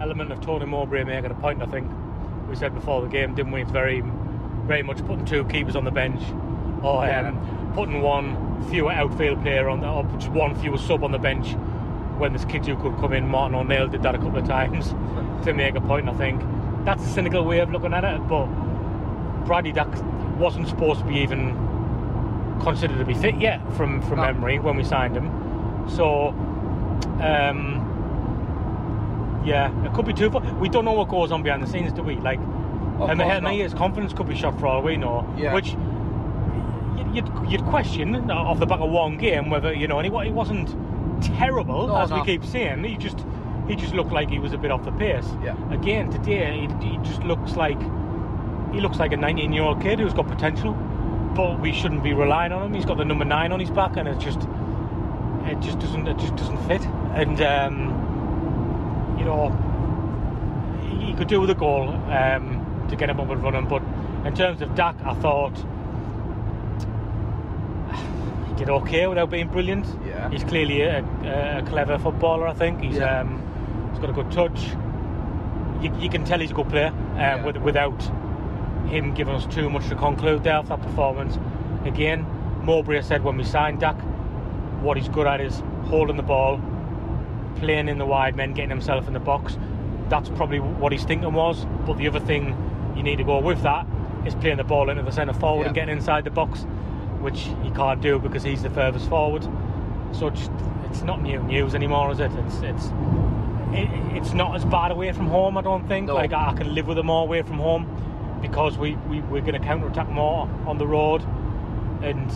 element 0.00 0.32
of 0.32 0.40
Tony 0.40 0.66
Mowbray 0.66 1.04
making 1.04 1.30
a 1.30 1.34
point. 1.34 1.62
I 1.62 1.66
think 1.66 1.90
we 2.48 2.56
said 2.56 2.74
before 2.74 3.02
the 3.02 3.08
game, 3.08 3.34
didn't 3.34 3.52
we? 3.52 3.62
It's 3.62 3.70
very, 3.70 4.02
very 4.66 4.82
much 4.82 4.98
putting 5.06 5.24
two 5.24 5.44
keepers 5.44 5.76
on 5.76 5.84
the 5.84 5.90
bench, 5.90 6.22
or 6.82 7.04
um, 7.10 7.72
putting 7.74 8.02
one 8.02 8.68
fewer 8.70 8.92
outfield 8.92 9.42
player 9.42 9.68
on 9.68 9.80
the, 9.80 9.88
or 9.88 10.04
just 10.18 10.28
one 10.28 10.54
fewer 10.60 10.78
sub 10.78 11.02
on 11.02 11.12
the 11.12 11.18
bench. 11.18 11.56
When 12.20 12.34
this 12.34 12.44
kid 12.44 12.66
who 12.66 12.76
could 12.76 12.98
come 13.00 13.14
in, 13.14 13.26
Martin 13.26 13.54
O'Neill 13.54 13.88
did 13.88 14.02
that 14.02 14.14
a 14.14 14.18
couple 14.18 14.38
of 14.38 14.46
times 14.46 14.90
to 15.46 15.54
make 15.54 15.74
a 15.74 15.80
point. 15.80 16.06
I 16.06 16.12
think 16.14 16.42
that's 16.84 17.02
a 17.02 17.08
cynical 17.08 17.42
way 17.44 17.60
of 17.60 17.70
looking 17.72 17.94
at 17.94 18.04
it, 18.04 18.18
but 18.28 18.44
Bradley 19.46 19.72
Dack 19.72 19.88
wasn't 20.38 20.68
supposed 20.68 21.00
to 21.00 21.06
be 21.06 21.14
even 21.16 21.56
considered 22.60 22.98
to 22.98 23.06
be 23.06 23.14
fit 23.14 23.36
yet 23.40 23.60
from 23.72 24.02
from 24.02 24.18
No. 24.18 24.24
memory 24.24 24.58
when 24.58 24.76
we 24.76 24.84
signed 24.84 25.16
him. 25.16 25.30
So, 25.88 26.28
um, 27.22 27.86
yeah, 29.44 29.72
it 29.86 29.94
could 29.94 30.04
be 30.04 30.12
too 30.12 30.30
far. 30.30 30.42
We 30.56 30.68
don't 30.68 30.84
know 30.84 30.92
what 30.92 31.08
goes 31.08 31.32
on 31.32 31.42
behind 31.42 31.62
the 31.62 31.66
scenes, 31.66 31.90
do 31.92 32.02
we? 32.02 32.16
Like, 32.16 32.38
Of 32.98 33.18
and 33.18 33.48
his 33.48 33.72
confidence 33.72 34.12
could 34.12 34.28
be 34.28 34.36
shot 34.36 34.60
for 34.60 34.66
all 34.66 34.82
we 34.82 34.98
know. 34.98 35.26
Yeah. 35.38 35.54
Which 35.54 35.74
you'd, 36.98 37.14
you'd, 37.16 37.50
you'd 37.50 37.64
question 37.64 38.30
off 38.30 38.58
the 38.58 38.66
back 38.66 38.80
of 38.80 38.90
one 38.90 39.16
game 39.16 39.48
whether 39.48 39.72
you 39.72 39.88
know, 39.88 40.00
and 40.00 40.14
he, 40.14 40.24
he 40.26 40.30
wasn't 40.32 40.68
terrible 41.20 41.88
No, 41.88 41.96
as 41.96 42.12
we 42.12 42.24
keep 42.24 42.44
saying. 42.44 42.84
He 42.84 42.96
just 42.96 43.18
he 43.68 43.76
just 43.76 43.94
looked 43.94 44.12
like 44.12 44.28
he 44.28 44.38
was 44.38 44.52
a 44.52 44.58
bit 44.58 44.70
off 44.70 44.84
the 44.84 44.92
pace. 44.92 45.26
Yeah. 45.42 45.56
Again 45.72 46.10
today, 46.10 46.68
he, 46.80 46.90
he 46.90 46.96
just 46.98 47.22
looks 47.22 47.56
like 47.56 47.80
he 48.72 48.80
looks 48.80 48.98
like 48.98 49.12
a 49.12 49.16
19 49.16 49.52
year 49.52 49.62
old 49.62 49.80
kid 49.80 49.98
who's 49.98 50.14
got 50.14 50.28
potential, 50.28 50.72
but 51.34 51.60
we 51.60 51.72
shouldn't 51.72 52.02
be 52.02 52.12
relying 52.12 52.52
on 52.52 52.66
him. 52.66 52.74
He's 52.74 52.84
got 52.84 52.98
the 52.98 53.04
number 53.04 53.24
nine 53.24 53.52
on 53.52 53.60
his 53.60 53.70
back, 53.70 53.96
and 53.96 54.08
it's 54.08 54.22
just 54.22 54.40
it 55.44 55.60
just 55.60 55.78
doesn't 55.78 56.06
it 56.06 56.18
just 56.18 56.36
doesn't 56.36 56.58
fit. 56.66 56.84
And 57.14 57.40
um, 57.40 59.16
you 59.18 59.24
know, 59.24 59.50
he, 61.06 61.12
could 61.14 61.28
do 61.28 61.40
with 61.40 61.50
a 61.50 61.54
goal 61.54 61.88
um, 61.88 62.86
to 62.88 62.96
get 62.96 63.10
him 63.10 63.20
up 63.20 63.28
and 63.28 63.42
running. 63.42 63.68
But 63.68 63.82
in 64.26 64.34
terms 64.34 64.62
of 64.62 64.74
Dack, 64.74 64.96
I 65.04 65.14
thought 65.14 65.56
did 68.60 68.68
okay 68.70 69.06
without 69.06 69.30
being 69.30 69.48
brilliant. 69.48 69.86
Yeah. 70.06 70.30
He's 70.30 70.44
clearly 70.44 70.82
a, 70.82 70.98
a 71.58 71.62
clever 71.68 71.98
footballer. 71.98 72.46
I 72.46 72.52
think 72.52 72.82
he's 72.82 72.96
Yeah. 72.96 73.20
um, 73.20 73.42
he's 73.90 73.98
got 74.00 74.10
a 74.10 74.12
good 74.12 74.30
touch. 74.30 74.60
You, 75.82 75.90
you 75.98 76.10
can 76.10 76.24
tell 76.24 76.38
he's 76.38 76.50
a 76.50 76.54
good 76.54 76.68
player 76.68 76.88
um, 76.88 77.16
Yeah. 77.16 77.44
with, 77.44 77.56
without 77.56 78.02
him 78.86 79.14
giving 79.14 79.34
us 79.34 79.46
too 79.46 79.70
much 79.70 79.88
to 79.88 79.94
conclude 79.96 80.44
there 80.44 80.62
for 80.62 80.68
that 80.76 80.82
performance. 80.82 81.38
Again, 81.84 82.26
Mowbray 82.64 83.00
said 83.02 83.24
when 83.24 83.36
we 83.38 83.44
signed 83.44 83.80
Dack, 83.80 83.96
what 84.82 84.96
he's 84.96 85.08
good 85.08 85.26
at 85.26 85.40
is 85.40 85.62
holding 85.84 86.16
the 86.16 86.22
ball, 86.22 86.60
playing 87.56 87.88
in 87.88 87.98
the 87.98 88.06
wide 88.06 88.36
men, 88.36 88.52
getting 88.52 88.70
himself 88.70 89.06
in 89.08 89.14
the 89.14 89.20
box. 89.20 89.56
that's 90.10 90.28
probably 90.30 90.58
what 90.58 90.92
his 90.92 91.04
thinking 91.04 91.32
was. 91.32 91.64
But 91.86 91.96
the 91.96 92.08
other 92.08 92.20
thing 92.20 92.56
you 92.96 93.02
need 93.02 93.16
to 93.18 93.24
go 93.24 93.38
with 93.38 93.62
that 93.62 93.86
is 94.26 94.34
playing 94.34 94.56
the 94.58 94.64
ball 94.64 94.90
into 94.90 95.02
the 95.02 95.12
centre 95.12 95.32
forward 95.32 95.66
and 95.66 95.74
getting 95.74 95.96
inside 95.96 96.24
the 96.24 96.30
box, 96.30 96.66
which 97.20 97.48
he 97.62 97.70
can't 97.70 98.00
do 98.00 98.18
because 98.18 98.42
he's 98.42 98.62
the 98.62 98.70
furthest 98.70 99.08
forward. 99.08 99.44
So 100.12 100.30
just 100.30 100.50
it's 100.90 101.02
not 101.02 101.22
new 101.22 101.42
news 101.42 101.74
anymore, 101.74 102.10
is 102.12 102.20
it? 102.20 102.30
It's 102.32 102.56
it's 102.62 102.86
it, 103.72 103.88
it's 104.16 104.32
not 104.32 104.56
as 104.56 104.64
bad 104.64 104.90
away 104.90 105.12
from 105.12 105.26
home. 105.28 105.56
I 105.56 105.62
don't 105.62 105.86
think. 105.86 106.08
No. 106.08 106.14
Like 106.14 106.32
I 106.32 106.52
can 106.54 106.74
live 106.74 106.86
with 106.86 106.96
them 106.96 107.06
more 107.06 107.22
away 107.22 107.42
from 107.42 107.58
home 107.58 108.38
because 108.42 108.76
we, 108.78 108.96
we 109.08 109.20
we're 109.20 109.42
going 109.42 109.60
to 109.60 109.60
counter 109.60 109.86
attack 109.86 110.08
more 110.08 110.48
on 110.66 110.78
the 110.78 110.86
road, 110.86 111.22
and 112.02 112.30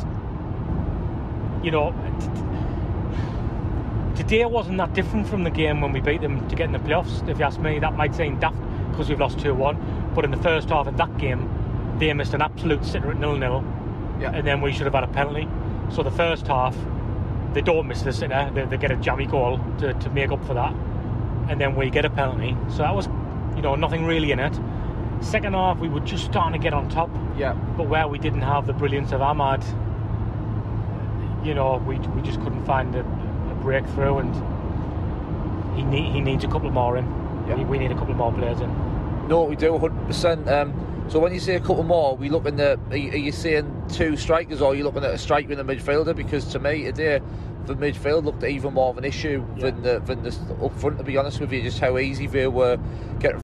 you 1.65 1.71
know. 1.71 1.93
t- 2.21 2.27
t- 2.27 2.41
Today 4.17 4.45
wasn't 4.45 4.79
that 4.79 4.95
different 4.95 5.27
from 5.27 5.43
the 5.43 5.51
game 5.51 5.81
when 5.81 5.93
we 5.93 6.01
beat 6.01 6.21
them 6.21 6.49
to 6.49 6.55
get 6.55 6.67
in 6.67 6.73
the 6.73 6.79
playoffs. 6.79 7.29
If 7.29 7.39
you 7.41 7.45
ask 7.45 7.59
me, 7.59 7.81
that 7.81 7.95
might 7.97 8.15
seem 8.15 8.39
daft 8.39 8.57
because 8.91 9.09
we've 9.09 9.19
lost 9.19 9.41
2 9.41 9.53
1. 9.53 10.13
But 10.15 10.25
in 10.25 10.31
the 10.31 10.37
first 10.37 10.69
half 10.69 10.87
of 10.87 10.97
that 10.99 11.19
game, 11.19 11.51
they 11.99 12.13
missed 12.13 12.33
an 12.33 12.41
absolute 12.41 12.85
sitter 12.85 13.11
at 13.11 13.19
0 13.19 13.39
0 13.41 13.65
Yeah. 14.21 14.31
and 14.33 14.47
then 14.47 14.61
we 14.61 14.73
should 14.73 14.85
have 14.87 14.95
had 14.95 15.05
a 15.05 15.09
penalty. 15.09 15.49
So 15.95 16.03
the 16.03 16.11
first 16.11 16.47
half, 16.47 16.77
they 17.53 17.61
don't 17.61 17.87
miss 17.87 18.03
the 18.03 18.13
sitter, 18.13 18.51
they, 18.55 18.65
they 18.65 18.77
get 18.77 18.91
a 18.91 18.97
jammy 18.97 19.27
goal 19.27 19.61
to, 19.79 19.93
to 19.95 20.11
make 20.11 20.31
up 20.31 20.45
for 20.47 20.55
that, 20.55 20.73
and 21.49 21.61
then 21.61 21.75
we 21.77 21.91
get 21.91 22.05
a 22.05 22.11
penalty. 22.11 22.57
So 22.71 22.79
that 22.79 22.95
was, 22.95 23.07
you 23.57 23.63
know, 23.63 23.75
nothing 23.75 24.05
really 24.05 24.33
in 24.33 24.39
it. 24.41 24.59
Second 25.21 25.55
half, 25.55 25.79
we 25.79 25.89
were 25.89 26.01
just 26.01 26.25
starting 26.25 26.53
to 26.61 26.63
get 26.63 26.75
on 26.75 26.89
top, 26.89 27.11
Yeah. 27.37 27.53
but 27.77 27.89
where 27.89 28.09
we 28.09 28.19
didn't 28.19 28.43
have 28.43 28.67
the 28.67 28.73
brilliance 28.73 29.13
of 29.13 29.21
Amad, 29.21 29.63
you 31.45 31.55
know, 31.55 31.77
we, 31.87 31.99
we 31.99 32.23
just 32.23 32.41
couldn't 32.41 32.65
find 32.65 32.95
a, 32.95 33.01
a 33.01 33.55
breakthrough, 33.63 34.19
and 34.19 35.77
he 35.77 35.83
need, 35.85 36.13
he 36.13 36.21
needs 36.21 36.45
a 36.45 36.49
couple 36.49 36.71
more 36.71 36.97
in. 36.97 37.05
Yeah. 37.49 37.57
We, 37.57 37.65
we 37.65 37.79
need 37.79 37.91
a 37.93 37.95
couple 37.95 38.15
more 38.15 38.33
players 38.33 38.61
in. 38.61 38.71
No, 39.29 39.45
we 39.45 39.57
do 39.57 39.73
100%. 39.73 40.49
Um, 40.51 40.73
so 41.09 41.19
when 41.19 41.33
you 41.33 41.41
say 41.41 41.55
a 41.55 41.61
couple 41.61 41.83
more, 41.85 42.17
we 42.17 42.29
looking 42.29 42.59
at 42.61 42.79
are 42.91 42.97
you, 42.97 43.11
are 43.13 43.17
you 43.17 43.33
saying 43.33 43.71
two 43.93 44.17
strikers 44.17 44.61
or 44.61 44.73
are 44.73 44.75
you 44.75 44.85
looking 44.85 45.05
at 45.05 45.11
a 45.11 45.19
striker 45.19 45.53
and 45.53 45.61
a 45.61 45.65
midfielder? 45.65 46.17
Because 46.17 46.45
to 46.47 46.59
me 46.59 46.85
today, 46.85 47.21
the 47.67 47.75
midfield 47.77 48.25
looked 48.25 48.43
even 48.45 48.75
more 48.75 48.91
of 48.91 48.99
an 48.99 49.05
issue 49.05 49.45
Yeah. 49.57 49.71
than 49.71 49.83
the 49.83 50.01
than 50.01 50.23
the 50.23 50.35
up 50.65 50.79
front. 50.79 50.99
To 50.99 51.05
be 51.05 51.17
honest 51.17 51.41
with 51.41 51.53
you, 51.53 51.63
just 51.63 51.79
how 51.81 51.99
easy 51.99 52.27
they 52.27 52.47
were 52.47 52.79
getting 53.21 53.44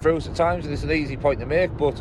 through 0.00 0.16
at 0.16 0.32
times, 0.36 0.64
and 0.64 0.72
it's 0.72 0.84
an 0.84 0.92
easy 0.92 1.16
point 1.16 1.40
to 1.40 1.44
make, 1.44 1.76
but 1.76 2.00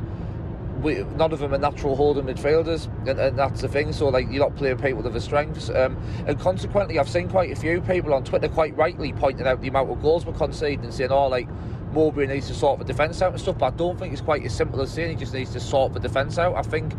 we, 0.83 1.03
none 1.15 1.31
of 1.31 1.39
them 1.39 1.51
are 1.51 1.57
natural 1.57 1.95
holding 1.95 2.25
midfielders, 2.25 2.85
and, 3.09 3.19
and 3.19 3.39
that's 3.39 3.61
the 3.61 3.67
thing. 3.67 3.91
So, 3.91 4.09
like, 4.09 4.27
you're 4.29 4.47
not 4.47 4.55
playing 4.55 4.77
people 4.77 5.01
with 5.01 5.13
their 5.13 5.19
strengths, 5.19 5.71
um, 5.71 5.97
and 6.27 6.39
consequently, 6.39 6.99
I've 6.99 7.09
seen 7.09 7.27
quite 7.27 7.51
a 7.51 7.55
few 7.55 7.81
people 7.81 8.13
on 8.13 8.23
Twitter 8.23 8.49
quite 8.49 8.77
rightly 8.77 9.13
pointing 9.13 9.47
out 9.47 9.61
the 9.61 9.69
amount 9.69 9.89
of 9.89 9.99
goals 9.99 10.27
we're 10.27 10.33
conceding 10.33 10.85
and 10.85 10.93
saying, 10.93 11.11
"Oh, 11.11 11.27
like." 11.27 11.49
Mowbray 11.93 12.27
needs 12.27 12.47
to 12.47 12.53
sort 12.53 12.77
the 12.79 12.85
defence 12.85 13.21
out 13.21 13.31
and 13.31 13.41
stuff, 13.41 13.57
but 13.57 13.73
I 13.73 13.77
don't 13.77 13.97
think 13.97 14.11
it's 14.11 14.21
quite 14.21 14.43
as 14.43 14.53
simple 14.53 14.81
as 14.81 14.91
saying 14.91 15.11
he 15.11 15.15
just 15.15 15.33
needs 15.33 15.53
to 15.53 15.59
sort 15.59 15.93
the 15.93 16.01
defence 16.01 16.37
out. 16.37 16.55
I 16.55 16.61
think 16.61 16.93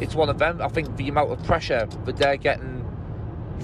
it's 0.00 0.14
one 0.14 0.28
of 0.28 0.38
them. 0.38 0.60
I 0.60 0.68
think 0.68 0.96
the 0.96 1.08
amount 1.08 1.32
of 1.32 1.42
pressure 1.44 1.88
that 2.04 2.16
they're 2.16 2.36
getting 2.36 2.86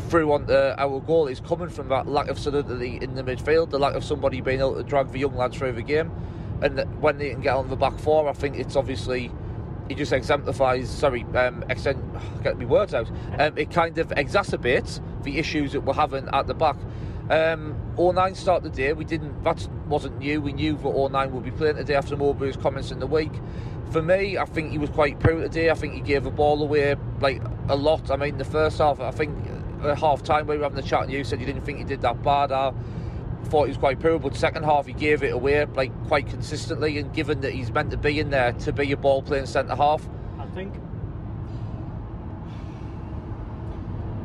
through 0.08 0.32
on 0.32 0.46
the, 0.46 0.74
our 0.80 0.98
goal 1.00 1.28
is 1.28 1.38
coming 1.38 1.68
from 1.68 1.88
that 1.88 2.08
lack 2.08 2.28
of 2.28 2.38
solidity 2.38 2.98
in 3.00 3.14
the 3.14 3.22
midfield, 3.22 3.68
the 3.70 3.78
lack 3.78 3.94
of 3.94 4.02
somebody 4.02 4.40
being 4.40 4.60
able 4.60 4.74
to 4.74 4.82
drag 4.82 5.12
the 5.12 5.18
young 5.18 5.36
lads 5.36 5.58
through 5.58 5.72
the 5.72 5.82
game. 5.82 6.10
And 6.62 6.80
when 7.00 7.18
they 7.18 7.30
can 7.30 7.40
get 7.40 7.54
on 7.54 7.68
the 7.68 7.76
back 7.76 7.98
four, 7.98 8.28
I 8.28 8.32
think 8.32 8.56
it's 8.56 8.76
obviously 8.76 9.30
it 9.88 9.96
just 9.96 10.12
exemplifies. 10.12 10.88
Sorry, 10.88 11.24
um, 11.34 11.64
extend, 11.68 12.02
get 12.42 12.58
my 12.58 12.64
words 12.64 12.94
out. 12.94 13.10
Um, 13.38 13.58
it 13.58 13.70
kind 13.70 13.98
of 13.98 14.08
exacerbates 14.08 15.00
the 15.24 15.38
issues 15.38 15.72
that 15.72 15.80
we're 15.80 15.94
having 15.94 16.28
at 16.32 16.46
the 16.46 16.54
back. 16.54 16.76
Um, 17.28 17.76
O'Nien 17.98 18.34
start 18.34 18.62
the 18.62 18.70
day. 18.70 18.92
We 18.92 19.04
didn't. 19.04 19.42
That 19.44 19.66
wasn't 19.86 20.18
new. 20.18 20.40
We 20.40 20.52
knew 20.52 20.76
that 20.76 20.84
all 20.84 21.06
O'Nien 21.06 21.32
would 21.32 21.44
be 21.44 21.50
playing 21.50 21.76
today 21.76 21.94
after 21.94 22.16
Mowbray's 22.16 22.56
comments 22.56 22.90
in 22.90 22.98
the 22.98 23.06
week. 23.06 23.32
For 23.90 24.02
me, 24.02 24.38
I 24.38 24.44
think 24.44 24.70
he 24.70 24.78
was 24.78 24.90
quite 24.90 25.18
poor 25.18 25.40
today. 25.42 25.70
I 25.70 25.74
think 25.74 25.94
he 25.94 26.00
gave 26.00 26.24
the 26.24 26.30
ball 26.30 26.62
away 26.62 26.94
like 27.20 27.42
a 27.68 27.76
lot. 27.76 28.10
I 28.10 28.16
mean, 28.16 28.38
the 28.38 28.44
first 28.44 28.78
half, 28.78 29.00
I 29.00 29.10
think 29.10 29.36
at 29.82 29.98
half 29.98 30.22
time 30.22 30.46
we 30.46 30.56
were 30.56 30.62
having 30.62 30.76
the 30.76 30.82
chat, 30.82 31.02
and 31.02 31.12
you 31.12 31.24
said 31.24 31.40
you 31.40 31.46
didn't 31.46 31.62
think 31.62 31.78
he 31.78 31.84
did 31.84 32.00
that 32.02 32.22
bad. 32.22 32.52
I 32.52 32.72
thought 33.50 33.64
he 33.64 33.70
was 33.70 33.78
quite 33.78 34.00
poor, 34.00 34.18
but 34.18 34.34
second 34.36 34.62
half 34.62 34.86
he 34.86 34.92
gave 34.92 35.22
it 35.22 35.32
away 35.32 35.64
like 35.64 35.92
quite 36.06 36.28
consistently. 36.28 36.98
And 36.98 37.12
given 37.12 37.40
that 37.40 37.52
he's 37.52 37.70
meant 37.70 37.90
to 37.90 37.96
be 37.96 38.20
in 38.20 38.30
there 38.30 38.52
to 38.52 38.72
be 38.72 38.92
a 38.92 38.96
ball 38.96 39.22
playing 39.22 39.46
centre 39.46 39.74
half, 39.74 40.08
I 40.38 40.46
think 40.46 40.74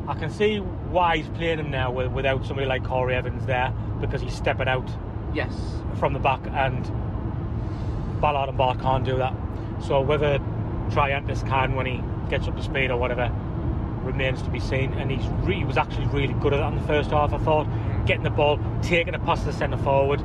I 0.08 0.14
can 0.14 0.30
see 0.30 0.58
why 0.58 1.18
he's 1.18 1.30
playing 1.30 1.60
him 1.60 1.72
now 1.72 1.92
without 1.92 2.46
somebody 2.46 2.68
like 2.68 2.84
Corry 2.84 3.14
Evans 3.14 3.46
there 3.46 3.74
because 4.00 4.22
he's 4.22 4.36
stepping 4.36 4.68
out 4.68 4.90
yes, 5.34 5.54
from 6.00 6.14
the 6.14 6.20
back 6.20 6.42
and 6.52 6.84
Ballard 8.22 8.50
and 8.50 8.58
Batth 8.58 8.82
can't 8.82 9.04
do 9.04 9.18
that. 9.18 9.34
So 9.82 10.02
whether 10.02 10.40
Triantis 10.90 11.46
can 11.48 11.76
when 11.76 11.86
he 11.86 12.02
gets 12.30 12.48
up 12.48 12.56
to 12.56 12.64
speed 12.64 12.92
or 12.92 12.98
whatever 12.98 13.32
remains 14.04 14.42
to 14.44 14.50
be 14.50 14.60
seen. 14.60 14.94
And 14.94 15.12
he's 15.12 15.28
re- 15.46 15.56
he 15.56 15.66
was 15.66 15.78
actually 15.78 16.06
really 16.08 16.34
good 16.36 16.54
at 16.54 16.58
that 16.58 16.74
in 16.74 16.80
the 16.80 16.88
first 16.88 17.10
half. 17.10 17.34
I 17.34 17.38
thought 17.40 17.68
getting 18.06 18.24
the 18.24 18.30
ball, 18.30 18.60
taking 18.82 19.16
a 19.16 19.20
pass 19.20 19.40
to 19.42 19.46
the 19.48 19.54
centre 19.54 19.78
forward. 19.78 20.24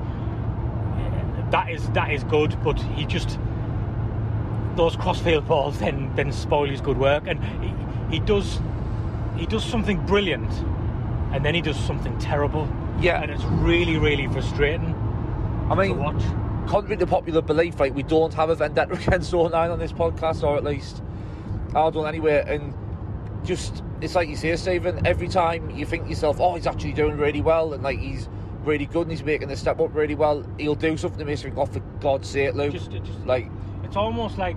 That 1.51 1.71
is 1.71 1.89
that 1.91 2.13
is 2.13 2.23
good, 2.25 2.57
but 2.63 2.81
he 2.81 3.05
just 3.05 3.39
those 4.77 4.95
crossfield 4.95 5.49
balls 5.49 5.79
then 5.79 6.15
then 6.15 6.33
spoil 6.33 6.69
his 6.69 6.81
good 6.81 6.97
work, 6.99 7.25
and 7.27 7.43
he, 8.11 8.19
he 8.19 8.21
does 8.25 8.61
he 9.37 9.47
does 9.47 9.65
something 9.65 10.05
brilliant, 10.07 10.51
and 11.33 11.45
then 11.45 11.55
he 11.55 11.61
does 11.61 11.79
something 11.79 12.17
terrible. 12.19 12.69
Yeah. 13.01 13.23
and 13.23 13.31
it's 13.31 13.45
really 13.45 13.97
really 13.97 14.29
frustrating 14.29 14.95
I 15.71 15.75
to 15.75 15.81
mean, 15.81 15.99
watch. 15.99 16.23
contrary 16.69 16.99
to 16.99 17.07
popular 17.07 17.41
belief, 17.41 17.81
like 17.81 17.95
we 17.95 18.03
don't 18.03 18.35
have 18.35 18.51
a 18.51 18.55
vendetta 18.55 18.93
against 19.07 19.33
O'Nien 19.35 19.71
on 19.71 19.79
this 19.79 19.93
podcast, 19.93 20.43
or 20.43 20.57
at 20.57 20.65
least 20.65 21.03
I 21.75 21.91
don't 21.91 22.07
anyway. 22.07 22.45
And 22.47 22.75
just 23.45 23.83
it's 24.01 24.15
like 24.15 24.29
you 24.29 24.37
say, 24.37 24.55
Stephen. 24.57 25.07
Every 25.07 25.29
time 25.29 25.71
you 25.71 25.87
think 25.87 26.05
to 26.05 26.11
yourself, 26.11 26.41
"Oh, 26.41 26.55
he's 26.55 26.67
actually 26.67 26.93
doing 26.93 27.17
really 27.17 27.41
well," 27.41 27.73
and 27.73 27.83
like 27.83 27.99
he's 27.99 28.29
really 28.65 28.87
good 28.87 29.03
and 29.03 29.11
he's 29.11 29.23
making 29.23 29.49
the 29.49 29.57
step 29.57 29.81
up 29.81 29.95
really 29.95 30.15
well, 30.15 30.45
he'll 30.59 30.75
do 30.75 30.97
something 30.97 31.27
to 31.27 31.37
think, 31.37 31.57
"Oh, 31.57 31.67
for 31.67 31.81
God's 32.01 32.29
sake, 32.29 32.55
Luke!" 32.55 32.73
Just, 32.73 32.91
just 32.91 33.27
like, 33.27 33.51
it's 33.85 33.97
almost 33.97 34.39
like 34.39 34.57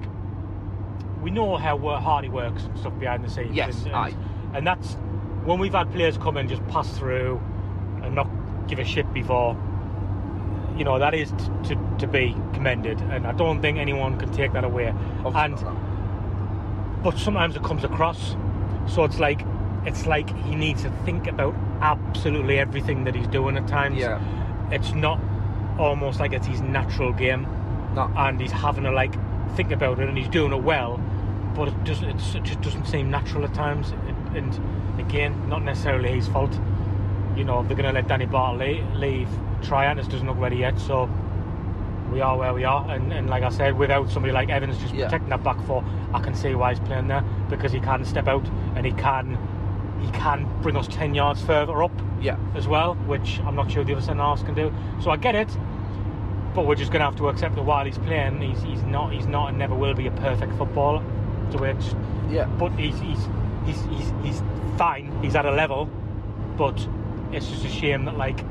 we 1.21 1.31
know 1.31 1.55
how 1.57 1.77
hard 1.77 2.25
he 2.25 2.29
works 2.29 2.63
and 2.63 2.77
stuff 2.77 2.97
behind 2.99 3.23
the 3.23 3.29
scenes. 3.29 3.55
Yes, 3.55 3.83
and, 3.85 3.95
and, 3.95 4.15
and 4.57 4.67
that's 4.67 4.93
when 5.45 5.59
we've 5.59 5.73
had 5.73 5.91
players 5.91 6.17
come 6.17 6.37
and 6.37 6.49
just 6.49 6.65
pass 6.67 6.97
through 6.97 7.41
and 8.01 8.15
not 8.15 8.27
give 8.67 8.79
a 8.79 8.85
shit 8.85 9.11
before. 9.13 9.57
You 10.77 10.83
know 10.83 10.97
that 10.99 11.13
is 11.13 11.31
t- 11.31 11.75
to 11.75 11.95
to 11.99 12.07
be 12.07 12.35
commended, 12.53 12.99
and 13.01 13.27
I 13.27 13.31
don't 13.33 13.61
think 13.61 13.77
anyone 13.77 14.17
can 14.17 14.31
take 14.31 14.53
that 14.53 14.63
away. 14.63 14.93
obviously 15.23 15.67
and 15.67 15.83
but 17.03 17.17
sometimes 17.17 17.55
it 17.55 17.63
comes 17.63 17.83
across, 17.83 18.35
so 18.87 19.03
it's 19.03 19.19
like 19.19 19.41
it's 19.85 20.05
like 20.05 20.29
he 20.45 20.55
needs 20.55 20.83
to 20.83 20.89
think 21.05 21.27
about 21.27 21.53
absolutely 21.81 22.57
everything 22.59 23.03
that 23.03 23.15
he's 23.15 23.27
doing 23.27 23.57
at 23.57 23.67
times. 23.67 23.97
yeah, 23.97 24.19
It's 24.71 24.93
not 24.93 25.19
almost 25.77 26.19
like 26.19 26.31
it's 26.33 26.47
his 26.47 26.61
natural 26.61 27.11
game. 27.11 27.45
No, 27.95 28.11
and 28.15 28.39
he's 28.39 28.51
having 28.51 28.83
to 28.85 28.91
like 28.91 29.13
think 29.55 29.71
about 29.71 29.99
it 29.99 30.07
and 30.09 30.17
he's 30.17 30.29
doing 30.29 30.51
it 30.53 30.63
well 30.63 30.99
but 31.55 31.67
it 31.67 31.83
doesn't 31.83 32.09
it 32.09 32.43
just 32.43 32.61
doesn't 32.61 32.85
seem 32.85 33.11
natural 33.11 33.43
at 33.45 33.53
times. 33.53 33.91
It- 33.91 34.37
and 34.37 34.99
again 34.99 35.47
not 35.49 35.63
necessarily 35.63 36.09
his 36.09 36.27
fault. 36.27 36.51
You 37.35 37.43
know, 37.43 37.61
they're 37.63 37.75
going 37.77 37.87
to 37.87 37.91
let 37.93 38.07
Danny 38.07 38.25
Bartley 38.25 38.83
leave. 38.95 39.27
Triantis 39.61 40.07
doesn't 40.09 40.25
look 40.27 40.39
ready 40.39 40.57
yet, 40.57 40.79
so 40.79 41.07
we 42.13 42.21
are 42.21 42.37
where 42.37 42.53
we 42.53 42.63
are. 42.63 42.89
And, 42.89 43.11
and 43.11 43.29
like 43.29 43.43
I 43.43 43.49
said, 43.49 43.77
without 43.77 44.09
somebody 44.09 44.31
like 44.33 44.49
Evans 44.49 44.77
just 44.77 44.93
Yeah. 44.93 45.05
protecting 45.05 45.29
that 45.31 45.43
back 45.43 45.59
four, 45.65 45.83
I 46.13 46.19
can 46.19 46.35
see 46.35 46.53
why 46.55 46.73
he's 46.73 46.79
playing 46.87 47.07
there 47.07 47.23
because 47.49 47.71
he 47.71 47.79
can 47.79 48.05
step 48.05 48.27
out 48.27 48.45
and 48.75 48.85
he 48.85 48.91
can 48.93 49.37
he 50.01 50.11
can 50.11 50.45
bring 50.61 50.75
us 50.75 50.87
ten 50.87 51.15
yards 51.15 51.41
further 51.41 51.81
up 51.83 51.91
Yeah. 52.21 52.37
as 52.55 52.67
well, 52.67 52.95
which 53.07 53.39
I'm 53.45 53.55
not 53.55 53.71
sure 53.71 53.83
the 53.83 53.93
other 53.93 54.01
centre 54.01 54.21
halves 54.21 54.43
can 54.43 54.53
do. 54.53 54.71
So 55.01 55.11
I 55.11 55.17
get 55.17 55.33
it, 55.33 55.47
but 56.53 56.67
we're 56.67 56.75
just 56.75 56.91
going 56.91 56.99
to 56.99 57.05
have 57.05 57.15
to 57.17 57.29
accept 57.29 57.55
that 57.55 57.63
while 57.63 57.85
he's 57.85 57.97
playing, 57.97 58.41
he's, 58.41 58.61
he's 58.63 58.83
not 58.83 59.11
he's 59.13 59.27
not 59.27 59.49
and 59.49 59.57
never 59.57 59.73
will 59.75 59.93
be 59.93 60.07
a 60.07 60.11
perfect 60.11 60.53
footballer. 60.57 61.01
To 61.51 61.57
which, 61.57 61.85
Yeah. 62.29 62.45
but 62.45 62.71
he's 62.73 62.99
he's 62.99 63.27
he's 63.65 63.81
he's, 63.85 64.13
he's 64.23 64.41
fine. 64.77 65.11
He's 65.23 65.35
at 65.35 65.45
a 65.45 65.51
level, 65.51 65.85
but 66.57 66.85
it's 67.31 67.47
just 67.47 67.65
a 67.65 67.69
shame 67.69 68.05
that 68.05 68.17
like 68.17 68.43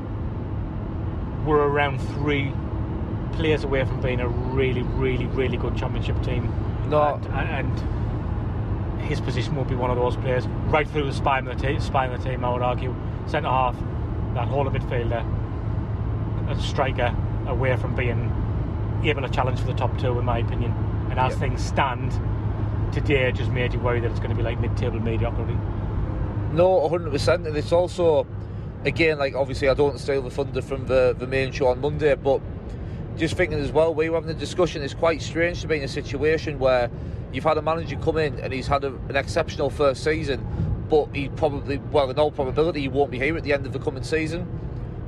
we're 1.45 1.57
around 1.67 1.99
three 2.15 2.51
players 3.33 3.63
away 3.63 3.83
from 3.85 4.01
being 4.01 4.19
a 4.19 4.27
really 4.27 4.81
really 4.83 5.25
really 5.27 5.57
good 5.57 5.75
championship 5.75 6.21
team. 6.23 6.53
No. 6.89 7.15
and, 7.31 7.49
and 7.77 9.01
his 9.01 9.19
position 9.19 9.55
will 9.55 9.65
be 9.65 9.75
one 9.75 9.89
of 9.89 9.97
those 9.97 10.15
players 10.15 10.47
right 10.67 10.87
through 10.87 11.05
the 11.05 11.13
spine 11.13 11.47
of 11.47 11.59
the, 11.59 11.67
te- 11.67 11.79
spine 11.79 12.11
of 12.11 12.23
the 12.23 12.29
team. 12.29 12.45
I 12.45 12.53
would 12.53 12.61
argue, 12.61 12.95
centre 13.25 13.49
half, 13.49 13.75
that 14.33 14.47
whole 14.47 14.65
of 14.67 14.73
midfielder, 14.73 15.23
a 16.49 16.61
striker, 16.61 17.13
away 17.47 17.75
from 17.77 17.95
being 17.95 18.31
able 19.03 19.21
to 19.21 19.29
challenge 19.29 19.59
for 19.59 19.67
the 19.67 19.73
top 19.73 19.97
two, 19.97 20.17
in 20.19 20.25
my 20.25 20.39
opinion. 20.39 20.71
And 21.09 21.19
as 21.19 21.33
Yeah. 21.33 21.39
things 21.39 21.63
stand 21.63 22.11
today, 22.93 23.31
just 23.33 23.51
made 23.51 23.73
you 23.73 23.79
worry 23.79 23.99
that 23.99 24.09
it's 24.09 24.19
going 24.19 24.29
to 24.31 24.35
be 24.37 24.43
like 24.43 24.59
mid-table 24.61 24.99
mediocrity. 24.99 25.57
No, 26.53 26.87
100%. 26.89 27.45
And 27.45 27.57
it's 27.57 27.71
also, 27.73 28.25
again, 28.85 29.17
like 29.19 29.35
obviously 29.35 29.67
I 29.67 29.73
don't 29.73 29.99
steal 29.99 30.21
the 30.21 30.29
thunder 30.29 30.61
from 30.61 30.85
the, 30.85 31.13
the 31.17 31.27
main 31.27 31.51
show 31.51 31.67
on 31.67 31.81
Monday, 31.81 32.15
but 32.15 32.39
just 33.17 33.35
thinking 33.35 33.59
as 33.59 33.71
well, 33.71 33.93
we 33.93 34.09
were 34.09 34.17
having 34.17 34.31
a 34.35 34.39
discussion, 34.39 34.81
it's 34.81 34.93
quite 34.93 35.21
strange 35.21 35.61
to 35.61 35.67
be 35.67 35.77
in 35.77 35.83
a 35.83 35.87
situation 35.87 36.59
where 36.59 36.89
you've 37.31 37.43
had 37.43 37.57
a 37.57 37.61
manager 37.61 37.95
come 37.97 38.17
in 38.17 38.39
and 38.39 38.53
he's 38.53 38.67
had 38.67 38.83
a, 38.83 38.93
an 39.09 39.15
exceptional 39.15 39.69
first 39.69 40.03
season, 40.03 40.45
but 40.89 41.13
he 41.15 41.29
probably, 41.29 41.77
well, 41.77 42.09
in 42.09 42.17
all 42.19 42.31
probability, 42.31 42.81
he 42.81 42.87
won't 42.87 43.11
be 43.11 43.19
here 43.19 43.35
at 43.37 43.43
the 43.43 43.53
end 43.53 43.65
of 43.65 43.73
the 43.73 43.79
coming 43.79 44.03
season. 44.03 44.47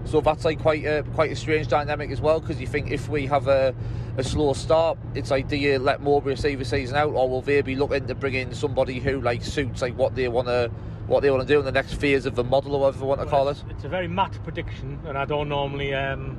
So 0.06 0.22
that's 0.22 0.46
like 0.46 0.62
quite 0.62 0.86
a, 0.86 1.04
quite 1.16 1.32
a 1.32 1.36
strange 1.36 1.68
dynamic 1.68 2.12
as 2.12 2.22
well, 2.22 2.40
because 2.40 2.62
you 2.62 2.68
think 2.68 2.92
if 2.92 3.10
we 3.10 3.26
have 3.26 3.48
a, 3.48 3.74
a 4.18 4.24
slow 4.24 4.54
start, 4.54 5.00
it's 5.16 5.32
like 5.32 5.48
do 5.48 5.56
you 5.56 5.80
let 5.80 6.02
Mowbray 6.02 6.36
see 6.36 6.54
the 6.54 6.64
season 6.66 6.96
out, 6.96 7.10
or 7.14 7.28
will 7.28 7.42
they 7.42 7.62
be 7.62 7.76
looking 7.76 8.06
to 8.06 8.14
bring 8.14 8.36
in 8.36 8.54
somebody 8.54 9.00
who 9.00 9.20
like 9.20 9.44
suits 9.44 9.82
like 9.82 9.98
what 9.98 10.14
they 10.14 10.28
want 10.28 10.48
to 10.48 10.70
what 11.08 11.22
they 11.22 11.30
want 11.30 11.42
to 11.42 11.48
do 11.48 11.60
in 11.60 11.66
the 11.66 11.72
next 11.72 11.96
phase 11.96 12.26
of 12.28 12.36
the 12.36 12.44
model, 12.44 12.76
or 12.76 12.82
whatever 12.82 13.00
you 13.00 13.06
want 13.06 13.22
to 13.22 13.28
call 13.28 13.46
Well, 13.46 13.54
it? 13.54 13.64
it's, 13.72 13.84
a 13.84 13.90
very 13.90 14.08
matt 14.08 14.38
prediction, 14.44 15.00
and 15.08 15.18
I 15.18 15.26
don't 15.26 15.50
normally 15.50 15.94
um, 15.94 16.38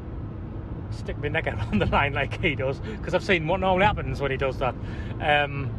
stick 0.90 1.18
my 1.18 1.28
neck 1.28 1.46
out 1.46 1.58
on 1.72 1.78
the 1.78 1.86
line 1.86 2.12
like 2.12 2.40
he 2.40 2.54
does, 2.54 2.78
because 2.80 3.14
I've 3.14 3.24
seen 3.24 3.46
what 3.46 3.60
normally 3.60 3.86
happens 3.86 4.20
when 4.20 4.30
he 4.30 4.36
does 4.36 4.58
that. 4.58 4.74
Um, 5.20 5.70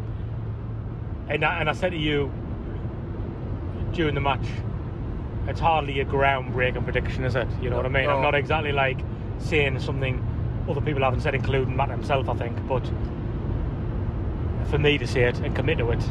and, 1.30 1.44
I, 1.44 1.60
and 1.60 1.70
I 1.70 1.74
said 1.74 1.92
to 1.92 1.98
you 1.98 2.32
during 3.92 4.16
the 4.16 4.22
match, 4.22 4.46
it's 5.48 5.60
hardly 5.60 6.00
a 6.00 6.06
groundbreaking 6.06 6.84
prediction, 6.84 7.24
is 7.24 7.36
it? 7.36 7.48
You 7.62 7.70
know 7.70 7.78
what 7.78 7.86
I 7.86 7.90
mean? 7.90 8.10
I'm 8.10 8.22
not 8.22 8.36
exactly 8.36 8.72
like 8.72 9.00
saying 9.40 9.80
something 9.80 10.24
other 10.70 10.82
people 10.82 11.02
haven't 11.02 11.22
said, 11.22 11.36
including 11.36 11.76
Matt 11.76 11.90
himself, 11.90 12.28
I 12.28 12.36
think, 12.36 12.68
but 12.68 12.86
for 14.70 14.78
me 14.78 14.98
to 14.98 15.08
say 15.08 15.24
it 15.24 15.40
and 15.40 15.56
commit 15.56 15.78
to 15.78 15.92
it, 15.92 16.04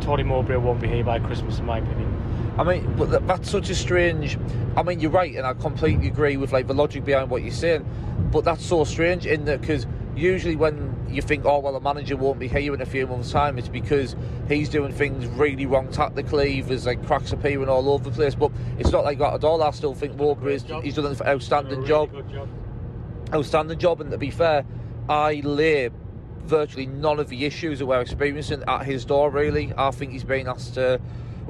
Tony 0.00 0.24
Mowbray 0.24 0.56
won't 0.56 0.80
be 0.80 0.88
here 0.88 1.04
by 1.04 1.20
Christmas, 1.20 1.58
in 1.58 1.66
my 1.66 1.78
opinion. 1.78 2.21
I 2.58 2.64
mean, 2.64 2.94
but 2.96 3.26
that's 3.26 3.50
such 3.50 3.70
a 3.70 3.74
strange. 3.74 4.38
I 4.76 4.82
mean, 4.82 5.00
you're 5.00 5.10
right, 5.10 5.34
and 5.34 5.46
I 5.46 5.54
completely 5.54 6.08
agree 6.08 6.36
with 6.36 6.52
like 6.52 6.66
the 6.66 6.74
logic 6.74 7.04
behind 7.04 7.30
what 7.30 7.42
you're 7.42 7.50
saying. 7.50 7.86
But 8.30 8.44
that's 8.44 8.64
so 8.64 8.84
strange 8.84 9.26
in 9.26 9.46
that 9.46 9.60
because 9.60 9.86
usually 10.14 10.56
when 10.56 11.06
you 11.08 11.22
think, 11.22 11.44
oh 11.46 11.60
well, 11.60 11.72
the 11.72 11.80
manager 11.80 12.16
won't 12.16 12.38
be 12.38 12.48
here 12.48 12.74
in 12.74 12.80
a 12.80 12.86
few 12.86 13.06
months' 13.06 13.30
time, 13.30 13.58
it's 13.58 13.68
because 13.68 14.16
he's 14.48 14.68
doing 14.68 14.92
things 14.92 15.26
really 15.26 15.64
wrong 15.64 15.90
tactically. 15.90 16.60
There's 16.60 16.84
like 16.84 17.04
cracks 17.06 17.32
appearing 17.32 17.68
all 17.68 17.88
over 17.88 18.04
the 18.04 18.10
place. 18.10 18.34
But 18.34 18.52
it's 18.78 18.90
not 18.90 19.04
like 19.04 19.18
that 19.18 19.32
at 19.32 19.44
all. 19.44 19.62
I 19.62 19.70
still 19.70 19.94
think 19.94 20.16
Mowbray's 20.16 20.64
is 20.64 20.82
he's 20.82 20.94
done 20.96 21.06
an 21.06 21.16
outstanding 21.26 21.78
really 21.78 21.88
job 21.88 22.30
job. 22.30 22.48
outstanding 23.32 23.78
job. 23.78 24.02
And 24.02 24.10
to 24.10 24.18
be 24.18 24.30
fair, 24.30 24.64
I 25.08 25.40
lay 25.44 25.88
virtually 26.44 26.86
none 26.86 27.18
of 27.18 27.28
the 27.28 27.46
issues 27.46 27.78
that 27.78 27.86
we're 27.86 28.00
experiencing 28.00 28.62
at 28.68 28.84
his 28.84 29.06
door. 29.06 29.30
Really, 29.30 29.72
I 29.76 29.90
think 29.90 30.12
he's 30.12 30.24
been 30.24 30.48
asked 30.48 30.74
to 30.74 31.00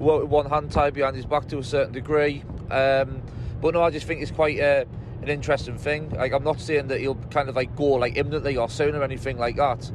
one 0.02 0.46
hand 0.46 0.70
tied 0.70 0.94
behind 0.94 1.16
his 1.16 1.26
back 1.26 1.48
to 1.48 1.58
a 1.58 1.64
certain 1.64 1.92
degree. 1.92 2.42
Um, 2.70 3.22
but 3.60 3.74
no, 3.74 3.82
I 3.82 3.90
just 3.90 4.06
think 4.06 4.22
it's 4.22 4.30
quite 4.30 4.58
a, 4.58 4.86
an 5.22 5.28
interesting 5.28 5.78
thing. 5.78 6.10
Like 6.10 6.32
I'm 6.32 6.44
not 6.44 6.60
saying 6.60 6.88
that 6.88 7.00
he'll 7.00 7.14
kind 7.30 7.48
of 7.48 7.56
like 7.56 7.74
go 7.76 7.84
like 7.84 8.16
imminently 8.16 8.56
or 8.56 8.68
soon 8.68 8.94
or 8.94 9.02
anything 9.02 9.38
like 9.38 9.56
that. 9.56 9.90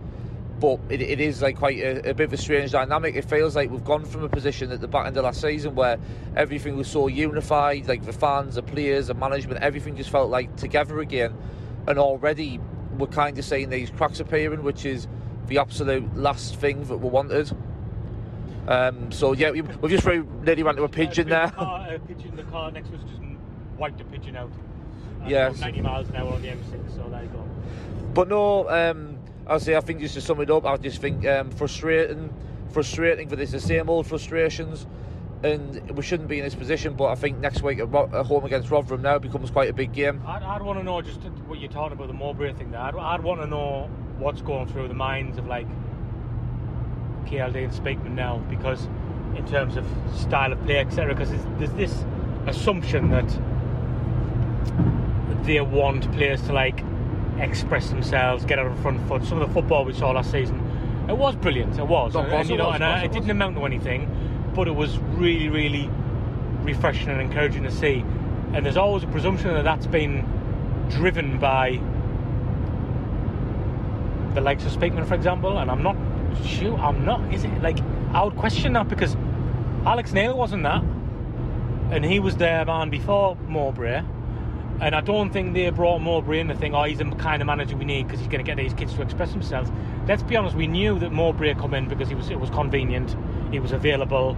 But 0.59 0.79
it, 0.89 1.01
it 1.01 1.19
is 1.19 1.41
like 1.41 1.57
quite 1.57 1.77
a, 1.79 2.09
a 2.09 2.13
bit 2.13 2.25
of 2.25 2.33
a 2.33 2.37
strange 2.37 2.71
dynamic. 2.71 3.15
It 3.15 3.25
feels 3.25 3.55
like 3.55 3.69
we've 3.69 3.83
gone 3.83 4.05
from 4.05 4.23
a 4.23 4.29
position 4.29 4.71
at 4.71 4.81
the 4.81 4.87
back 4.87 5.05
end 5.05 5.17
of 5.17 5.23
last 5.23 5.41
season 5.41 5.75
where 5.75 5.97
everything 6.35 6.77
was 6.77 6.87
so 6.87 7.07
unified, 7.07 7.87
like 7.87 8.03
the 8.05 8.13
fans, 8.13 8.55
the 8.55 8.63
players, 8.63 9.07
the 9.07 9.13
management, 9.13 9.61
everything 9.61 9.95
just 9.95 10.09
felt 10.09 10.29
like 10.29 10.55
together 10.55 10.99
again. 10.99 11.35
And 11.87 11.99
already 11.99 12.59
we're 12.97 13.07
kind 13.07 13.37
of 13.37 13.45
seeing 13.45 13.69
these 13.69 13.91
cracks 13.91 14.19
appearing, 14.19 14.63
which 14.63 14.85
is 14.85 15.07
the 15.47 15.59
absolute 15.59 16.15
last 16.15 16.55
thing 16.55 16.83
that 16.85 16.97
we 16.97 17.09
wanted. 17.09 17.51
Um, 18.67 19.11
so 19.11 19.33
yeah, 19.33 19.51
we- 19.51 19.61
we've 19.61 19.91
just 19.91 20.05
really 20.05 20.25
nearly 20.43 20.63
ran 20.63 20.75
to 20.75 20.83
a 20.83 20.89
pigeon 20.89 21.27
a 21.27 21.29
there. 21.29 21.47
Car, 21.49 21.87
a 21.93 21.99
pigeon, 21.99 22.35
the 22.35 22.43
car 22.43 22.71
next 22.71 22.89
to 22.89 22.95
us 22.95 23.01
just 23.03 23.21
wiped 23.77 24.01
a 24.01 24.03
pigeon 24.05 24.35
out. 24.35 24.51
At 25.23 25.29
Yes. 25.29 25.59
90 25.61 25.81
miles 25.81 26.09
an 26.09 26.15
hour 26.17 26.33
on 26.33 26.41
the 26.41 26.49
M6, 26.49 26.95
so 26.95 27.07
there 27.09 27.23
you 27.23 27.29
go. 27.29 27.43
But 28.13 28.27
no, 28.27 28.69
um, 28.69 29.17
I 29.47 29.57
say 29.57 29.75
I 29.75 29.79
think 29.79 30.01
just 30.01 30.15
to 30.15 30.21
sum 30.21 30.41
it 30.41 30.49
up, 30.51 30.65
I 30.65 30.75
just 30.77 30.99
think 30.99 31.25
um, 31.25 31.49
frustrating, 31.51 32.29
frustrating 32.69 33.29
for 33.29 33.35
this 33.35 33.51
the 33.51 33.59
same 33.59 33.89
old 33.89 34.05
frustrations, 34.05 34.85
and 35.43 35.89
we 35.91 36.01
shouldn't 36.03 36.27
be 36.27 36.39
in 36.39 36.43
this 36.43 36.55
position. 36.55 36.93
But 36.93 37.05
I 37.05 37.15
think 37.15 37.39
next 37.39 37.61
week 37.63 37.79
at, 37.79 37.93
at 37.93 38.25
home 38.25 38.43
against 38.43 38.69
Rotherham 38.69 39.01
now 39.01 39.17
becomes 39.17 39.49
quite 39.49 39.69
a 39.69 39.73
big 39.73 39.93
game. 39.93 40.21
I'd, 40.25 40.43
I'd 40.43 40.61
want 40.61 40.79
to 40.79 40.83
know 40.83 41.01
just 41.01 41.21
what 41.47 41.59
you're 41.59 41.71
talking 41.71 41.93
about 41.93 42.07
the 42.07 42.13
Mowbray 42.13 42.53
thing 42.53 42.71
there. 42.71 42.81
I'd, 42.81 42.95
I'd 42.95 43.23
want 43.23 43.39
to 43.41 43.47
know 43.47 43.89
what's 44.19 44.41
going 44.41 44.67
through 44.67 44.87
the 44.89 44.93
minds 44.93 45.37
of 45.37 45.45
like 45.47 45.67
KLD 47.27 47.65
and 47.65 47.73
Speakman 47.73 48.11
now, 48.11 48.37
because 48.49 48.87
in 49.35 49.45
terms 49.47 49.77
of 49.77 49.85
style 50.15 50.51
of 50.51 50.63
play, 50.63 50.79
etc. 50.79 51.13
Because 51.13 51.29
there's 51.57 51.71
this 51.73 52.05
assumption 52.47 53.09
that 53.11 53.27
they 55.45 55.61
want 55.61 56.11
players 56.13 56.41
to 56.43 56.53
like 56.53 56.83
express 57.39 57.89
themselves, 57.89 58.45
get 58.45 58.59
out 58.59 58.67
of 58.67 58.75
the 58.75 58.81
front 58.81 59.07
foot. 59.07 59.23
Some 59.23 59.41
of 59.41 59.47
the 59.47 59.53
football 59.53 59.85
we 59.85 59.93
saw 59.93 60.11
last 60.11 60.31
season, 60.31 60.59
it 61.07 61.17
was 61.17 61.35
brilliant. 61.35 61.77
It 61.77 61.87
was, 61.87 62.15
and, 62.15 62.27
and, 62.27 62.49
you 62.49 62.55
it 62.55 62.57
know, 62.57 62.71
and 62.71 62.83
uh, 62.83 63.01
it 63.03 63.11
didn't 63.11 63.29
amount 63.29 63.55
to 63.55 63.65
anything, 63.65 64.09
but 64.55 64.67
it 64.67 64.75
was 64.75 64.97
really, 64.97 65.49
really 65.49 65.89
refreshing 66.63 67.09
and 67.09 67.21
encouraging 67.21 67.63
to 67.63 67.71
see. 67.71 68.03
And 68.53 68.65
there's 68.65 68.77
always 68.77 69.03
a 69.03 69.07
presumption 69.07 69.53
that 69.53 69.63
that's 69.63 69.87
been 69.87 70.25
driven 70.89 71.37
by 71.37 71.79
the 74.33 74.41
likes 74.41 74.65
of 74.65 74.71
Speakman, 74.71 75.07
for 75.07 75.15
example. 75.15 75.57
And 75.57 75.69
I'm 75.69 75.83
not 75.83 75.95
sure. 76.45 76.77
I'm 76.77 77.05
not. 77.05 77.33
Is 77.33 77.43
it 77.43 77.61
like 77.61 77.79
I 78.13 78.23
would 78.23 78.35
question 78.35 78.73
that 78.73 78.87
because 78.87 79.15
Alex 79.85 80.13
Neil 80.13 80.37
wasn't 80.37 80.63
that, 80.63 80.83
and 81.91 82.03
he 82.03 82.19
was 82.19 82.37
their 82.37 82.65
man 82.65 82.89
before 82.89 83.35
Mowbray. 83.47 84.03
And 84.79 84.93
I 84.93 85.01
don't 85.01 85.31
think 85.31 85.55
they 85.55 85.69
brought 85.71 85.99
Mowbray 85.99 86.39
in 86.39 86.49
to 86.49 86.55
think, 86.55 86.75
oh, 86.75 86.83
he's 86.83 86.99
the 86.99 87.05
kind 87.15 87.41
of 87.41 87.47
manager 87.47 87.75
we 87.75 87.85
need 87.85 88.03
because 88.03 88.19
he's 88.19 88.27
going 88.27 88.45
to 88.45 88.49
get 88.49 88.57
these 88.57 88.75
kids 88.75 88.93
to 88.93 89.01
express 89.01 89.31
themselves. 89.31 89.71
Let's 90.07 90.21
be 90.21 90.35
honest, 90.35 90.55
we 90.55 90.67
knew 90.67 90.99
that 90.99 91.11
Mowbray 91.11 91.55
come 91.55 91.73
in 91.73 91.87
because 91.87 92.09
he 92.09 92.15
was 92.15 92.29
it 92.29 92.39
was 92.39 92.49
convenient, 92.51 93.15
he 93.51 93.59
was 93.59 93.71
available. 93.71 94.37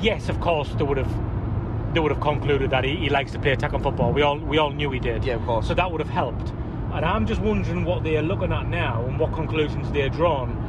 Yes, 0.00 0.28
of 0.28 0.40
course, 0.40 0.68
they 0.74 0.84
would 0.84 0.98
have 0.98 1.94
they 1.94 2.00
would 2.00 2.10
have 2.10 2.20
concluded 2.20 2.70
that 2.70 2.84
he, 2.84 2.96
he 2.96 3.08
likes 3.10 3.32
to 3.32 3.38
play 3.38 3.52
attack 3.52 3.72
on 3.72 3.82
football. 3.82 4.12
We 4.12 4.22
all 4.22 4.38
we 4.38 4.58
all 4.58 4.70
knew 4.70 4.90
he 4.90 4.98
did. 4.98 5.24
Yeah, 5.24 5.34
of 5.34 5.44
course. 5.44 5.68
So 5.68 5.74
that 5.74 5.90
would 5.90 6.00
have 6.00 6.10
helped. 6.10 6.50
And 6.92 7.04
I'm 7.04 7.26
just 7.26 7.40
wondering 7.40 7.84
what 7.84 8.04
they're 8.04 8.22
looking 8.22 8.52
at 8.52 8.68
now 8.68 9.04
and 9.06 9.18
what 9.18 9.32
conclusions 9.32 9.90
they're 9.92 10.10
drawn. 10.10 10.61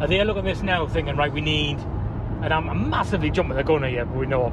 Are 0.00 0.06
they 0.06 0.22
looking 0.24 0.46
at 0.46 0.54
this 0.54 0.62
now 0.62 0.86
thinking, 0.86 1.16
right, 1.16 1.32
we 1.32 1.40
need, 1.40 1.78
and 2.42 2.52
I'm, 2.52 2.88
massively 2.88 3.30
jumping 3.30 3.56
the 3.56 3.62
gun 3.62 3.82
here, 3.82 4.04
but 4.06 4.16
we 4.16 4.26
know, 4.26 4.50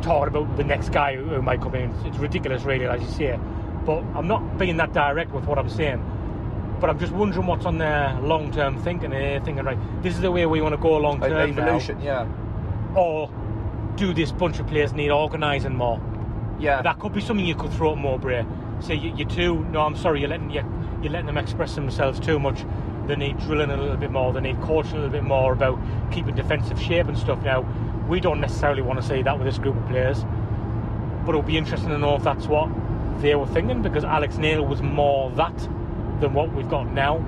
talking 0.00 0.34
about 0.34 0.56
the 0.56 0.64
next 0.64 0.88
guy 0.90 1.16
who, 1.16 1.24
who 1.24 1.42
might 1.42 1.60
come 1.60 1.74
in. 1.74 1.90
It's, 2.06 2.16
ridiculous, 2.16 2.62
really, 2.62 2.86
as 2.86 3.00
you 3.02 3.08
say. 3.08 3.38
But 3.84 4.02
I'm 4.14 4.26
not 4.26 4.58
being 4.58 4.76
that 4.78 4.92
direct 4.92 5.32
with 5.32 5.44
what 5.44 5.58
I'm 5.58 5.68
saying. 5.68 6.02
But 6.80 6.88
I'm 6.90 6.98
just 6.98 7.12
wondering 7.12 7.46
what's 7.46 7.66
on 7.66 7.78
their 7.78 8.18
long 8.20 8.50
term 8.50 8.82
thinking. 8.82 9.10
They're 9.10 9.40
thinking, 9.40 9.64
right, 9.64 9.78
this 10.02 10.14
is 10.14 10.20
the 10.20 10.32
way 10.32 10.46
we 10.46 10.60
want 10.62 10.72
to 10.74 10.80
go 10.80 10.96
long 10.96 11.20
Like 11.20 11.30
term 11.30 11.54
now. 11.54 11.62
evolution, 11.62 12.00
yeah, 12.00 12.26
Or 12.96 13.30
do 13.96 14.14
this 14.14 14.32
bunch 14.32 14.58
of 14.58 14.66
players 14.66 14.92
need 14.92 15.10
organising 15.10 15.76
more? 15.76 16.00
yeah. 16.58 16.80
That 16.82 16.98
could 16.98 17.12
be 17.12 17.20
something 17.20 17.44
you 17.44 17.54
could 17.54 17.72
throw 17.72 17.92
at 17.92 17.98
Mowbray. 17.98 18.44
Say 18.80 18.94
you, 18.94 19.14
you 19.16 19.24
two, 19.26 19.64
no, 19.66 19.82
I'm 19.82 19.96
sorry, 19.96 20.20
you're 20.20 20.28
letting 20.30 20.50
you, 20.50 20.64
you're 21.02 21.12
letting 21.12 21.26
them 21.26 21.36
express 21.38 21.74
themselves 21.74 22.18
too 22.18 22.38
much. 22.40 22.64
They 23.06 23.16
need 23.16 23.38
drilling 23.40 23.70
a 23.70 23.76
little 23.76 23.96
bit 23.96 24.10
more. 24.10 24.32
They 24.32 24.40
need 24.40 24.60
coaching 24.60 24.92
a 24.92 24.96
little 24.96 25.10
bit 25.10 25.24
more 25.24 25.52
about 25.52 25.78
keeping 26.12 26.34
defensive 26.34 26.80
shape 26.80 27.08
and 27.08 27.18
stuff. 27.18 27.42
Now, 27.42 27.62
we 28.08 28.20
don't 28.20 28.40
necessarily 28.40 28.82
want 28.82 29.00
to 29.00 29.06
see 29.06 29.22
that 29.22 29.38
with 29.38 29.46
this 29.46 29.58
group 29.58 29.76
of 29.76 29.86
players. 29.88 30.24
but 31.24 31.30
it'll 31.30 31.42
be 31.42 31.56
interesting 31.56 31.90
to 31.90 31.98
know 31.98 32.16
if 32.16 32.24
that's 32.24 32.46
what 32.46 32.68
they 33.20 33.34
were 33.34 33.46
thinking 33.46 33.82
because 33.82 34.04
Alex 34.04 34.36
Neil 34.38 34.64
was 34.66 34.82
more 34.82 35.30
that 35.32 35.56
than 36.20 36.34
what 36.34 36.52
we've 36.52 36.68
got 36.68 36.92
now. 36.92 37.18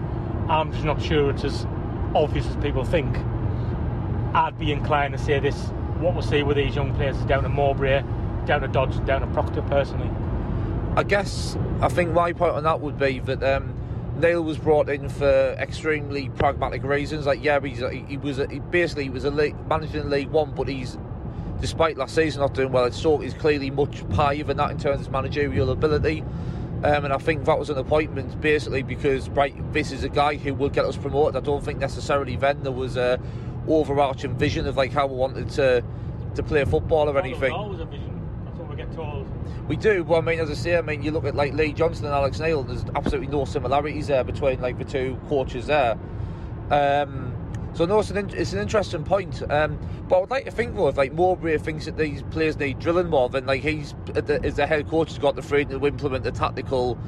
I'm 0.48 0.72
just 0.72 0.84
not 0.84 1.00
sure 1.00 1.30
it's 1.30 1.44
as 1.44 1.66
obvious 2.14 2.46
as 2.46 2.56
people 2.56 2.84
think. 2.84 3.16
I'd 4.34 4.58
be 4.58 4.72
inclined 4.72 5.16
to 5.16 5.18
say 5.18 5.38
this 5.38 5.56
what 6.00 6.14
we'll 6.14 6.22
see 6.22 6.42
with 6.42 6.56
these 6.56 6.74
young 6.74 6.92
players 6.94 7.16
is 7.16 7.24
down 7.24 7.44
to 7.44 7.48
Mowbray, 7.48 8.02
down 8.46 8.60
to 8.60 8.68
Dodds, 8.68 8.98
down 9.00 9.20
to 9.20 9.26
Proctor 9.28 9.62
personally. 9.62 10.10
I 10.96 11.04
guess 11.04 11.56
I 11.80 11.88
think 11.88 12.12
my 12.12 12.32
point 12.32 12.54
on 12.54 12.64
that 12.64 12.80
would 12.80 12.98
be 12.98 13.20
that 13.20 13.42
um, 13.42 13.74
Neil 14.16 14.42
was 14.42 14.58
brought 14.58 14.88
in 14.88 15.08
for 15.08 15.56
extremely 15.58 16.28
pragmatic 16.30 16.82
reasons. 16.84 17.26
Like, 17.26 17.42
yeah, 17.42 17.60
he's, 17.60 17.82
he 18.08 18.16
was 18.16 18.38
a, 18.38 18.48
he 18.48 18.60
basically 18.60 19.04
he 19.04 19.10
was 19.10 19.24
a 19.24 19.30
league, 19.30 19.56
managing 19.68 20.08
League 20.08 20.30
One, 20.30 20.52
but 20.52 20.68
he's 20.68 20.96
despite 21.60 21.96
last 21.96 22.14
season 22.14 22.40
not 22.40 22.54
doing 22.54 22.72
well 22.72 22.84
at 22.84 22.94
Stoke, 22.94 23.22
he's 23.22 23.34
clearly 23.34 23.70
much 23.70 24.00
higher 24.12 24.44
than 24.44 24.56
that 24.58 24.70
in 24.70 24.78
terms 24.78 25.06
of 25.06 25.12
managerial 25.12 25.70
ability. 25.70 26.22
Um, 26.82 27.06
and 27.06 27.14
I 27.14 27.18
think 27.18 27.46
that 27.46 27.58
was 27.58 27.70
an 27.70 27.78
appointment 27.78 28.38
basically 28.42 28.82
because 28.82 29.30
right, 29.30 29.54
this 29.72 29.90
is 29.90 30.04
a 30.04 30.08
guy 30.10 30.34
who 30.36 30.52
will 30.52 30.68
get 30.68 30.84
us 30.84 30.96
promoted. 30.96 31.36
I 31.36 31.40
don't 31.40 31.64
think 31.64 31.78
necessarily 31.78 32.36
then 32.36 32.62
there 32.62 32.72
was 32.72 32.96
a 32.96 33.18
overarching 33.66 34.36
vision 34.36 34.66
of 34.66 34.76
like 34.76 34.92
how 34.92 35.06
we 35.06 35.16
wanted 35.16 35.48
to 35.50 35.82
to 36.34 36.42
play 36.42 36.64
football 36.64 37.08
or 37.08 37.18
anything. 37.18 37.52
always 37.52 37.80
a 37.80 37.86
vision. 37.86 38.20
That's 38.44 38.58
what 38.58 38.68
we 38.68 38.76
get 38.76 38.92
told. 38.92 39.26
We 39.68 39.76
do, 39.76 40.04
but 40.04 40.18
I 40.18 40.20
mean, 40.20 40.40
as 40.40 40.50
I 40.50 40.54
say, 40.54 40.76
I 40.76 40.82
mean, 40.82 41.02
you 41.02 41.10
look 41.10 41.24
at 41.24 41.34
like 41.34 41.54
Lee 41.54 41.72
Johnson 41.72 42.04
and 42.04 42.14
Alex 42.14 42.38
Neil. 42.38 42.62
There's 42.62 42.84
absolutely 42.94 43.28
no 43.28 43.46
similarities 43.46 44.08
there 44.08 44.22
between 44.22 44.60
like 44.60 44.78
the 44.78 44.84
two 44.84 45.18
coaches 45.28 45.66
there. 45.66 45.98
Um, 46.70 47.34
so 47.72 47.86
no, 47.86 47.98
it's 47.98 48.10
an, 48.10 48.30
it's 48.30 48.52
an 48.52 48.60
interesting 48.60 49.04
point. 49.04 49.42
Um, 49.50 49.78
but 50.06 50.16
I 50.16 50.20
would 50.20 50.30
like 50.30 50.44
to 50.44 50.50
think 50.50 50.76
though, 50.76 50.88
if 50.88 50.98
like 50.98 51.14
Mowbray 51.14 51.56
thinks 51.58 51.86
that 51.86 51.96
these 51.96 52.22
players 52.24 52.58
need 52.58 52.78
drilling 52.78 53.08
more, 53.08 53.30
then 53.30 53.46
like 53.46 53.62
he's 53.62 53.94
as 54.14 54.56
the 54.56 54.66
head 54.66 54.88
coach 54.88 55.08
has 55.08 55.18
got 55.18 55.34
the 55.34 55.42
freedom 55.42 55.80
to 55.80 55.86
implement 55.86 56.24
the 56.24 56.30
tactical 56.30 56.98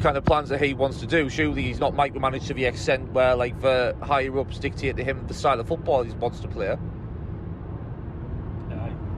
kind 0.00 0.16
of 0.16 0.24
plans 0.24 0.48
that 0.48 0.62
he 0.62 0.72
wants 0.72 1.00
to 1.00 1.06
do. 1.06 1.28
Surely 1.28 1.62
he's 1.62 1.80
not 1.80 1.92
micromanaged 1.92 2.46
to 2.46 2.54
the 2.54 2.64
extent 2.64 3.12
where 3.12 3.36
like 3.36 3.60
the 3.60 3.94
higher 4.02 4.36
ups 4.38 4.58
dictate 4.58 4.96
to 4.96 5.04
him 5.04 5.22
the 5.28 5.34
style 5.34 5.60
of 5.60 5.68
football 5.68 6.02
he 6.02 6.12
wants 6.14 6.40
to 6.40 6.48
play. 6.48 6.76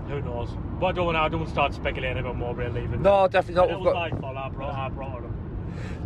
Who 0.08 0.20
knows? 0.22 0.50
But 0.80 0.86
I 0.86 0.92
don't 0.92 1.06
want 1.06 1.16
I 1.18 1.28
don't 1.28 1.48
start 1.48 1.74
speculating 1.74 2.18
about 2.18 2.36
Mowbray 2.36 2.70
leaving. 2.70 3.02
No, 3.02 3.28
definitely 3.28 3.54
not. 3.56 3.70
It 3.70 3.76
We've 3.76 3.84
was 3.86 3.92
got- 3.94 4.12
my 4.12 4.20
fault. 4.20 4.36
I 4.36 4.48
brought, 4.48 4.74
I 4.74 4.88
brought 4.88 5.24
up. 5.24 5.30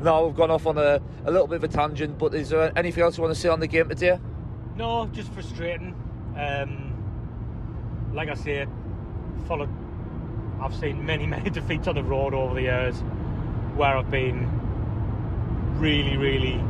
No, 0.03 0.27
we've 0.27 0.37
gone 0.37 0.51
off 0.51 0.67
on 0.67 0.77
a, 0.77 1.01
a 1.25 1.31
little 1.31 1.47
bit 1.47 1.57
of 1.57 1.65
a 1.65 1.69
tangent. 1.69 2.19
But 2.19 2.35
is 2.35 2.49
there 2.51 2.73
anything 2.77 3.03
else 3.05 3.17
you 3.17 3.23
want 3.23 3.35
to 3.35 3.41
say 3.41 3.49
on 3.49 3.61
the 3.61 3.67
game 3.69 3.89
today? 3.89 4.19
No, 4.77 5.07
just 5.13 5.33
frustrating. 5.33 5.95
Um, 6.37 8.11
like 8.15 8.29
I 8.29 8.35
said, 8.35 8.69
followed. 9.47 9.69
I've 10.61 10.75
seen 10.75 11.05
many, 11.07 11.27
many 11.37 11.51
defeats 11.51 11.87
on 11.89 11.95
the 11.95 12.03
road 12.03 12.35
over 12.35 12.55
the 12.55 12.63
years 12.63 12.97
where 13.77 13.97
I've 13.97 14.11
been 14.11 14.49
really, 15.79 16.17
really 16.17 16.61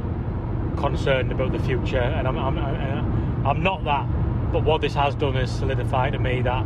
concerned 0.77 1.33
about 1.33 1.53
the 1.53 1.59
future, 1.59 1.99
and 2.01 2.27
I'm, 2.29 2.39
I'm, 2.39 2.59
I'm 2.59 3.47
I'm 3.47 3.63
not 3.63 3.85
that. 3.85 4.07
But 4.53 4.65
what 4.65 4.81
this 4.81 4.95
has 4.95 5.15
done 5.15 5.37
is 5.37 5.51
solidify 5.51 6.11
to 6.11 6.19
me 6.19 6.43
that 6.43 6.65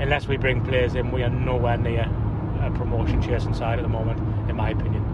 unless 0.00 0.28
we 0.28 0.36
bring 0.36 0.64
players 0.64 0.94
in, 0.94 1.10
we 1.10 1.22
are 1.22 1.30
nowhere 1.30 1.76
near 1.76 2.10
a 2.60 2.70
promotion 2.70 3.22
chasing 3.22 3.54
side 3.54 3.78
at 3.78 3.82
the 3.82 3.88
moment, 3.88 4.18
in 4.48 4.56
my 4.56 4.70
opinion. 4.70 5.04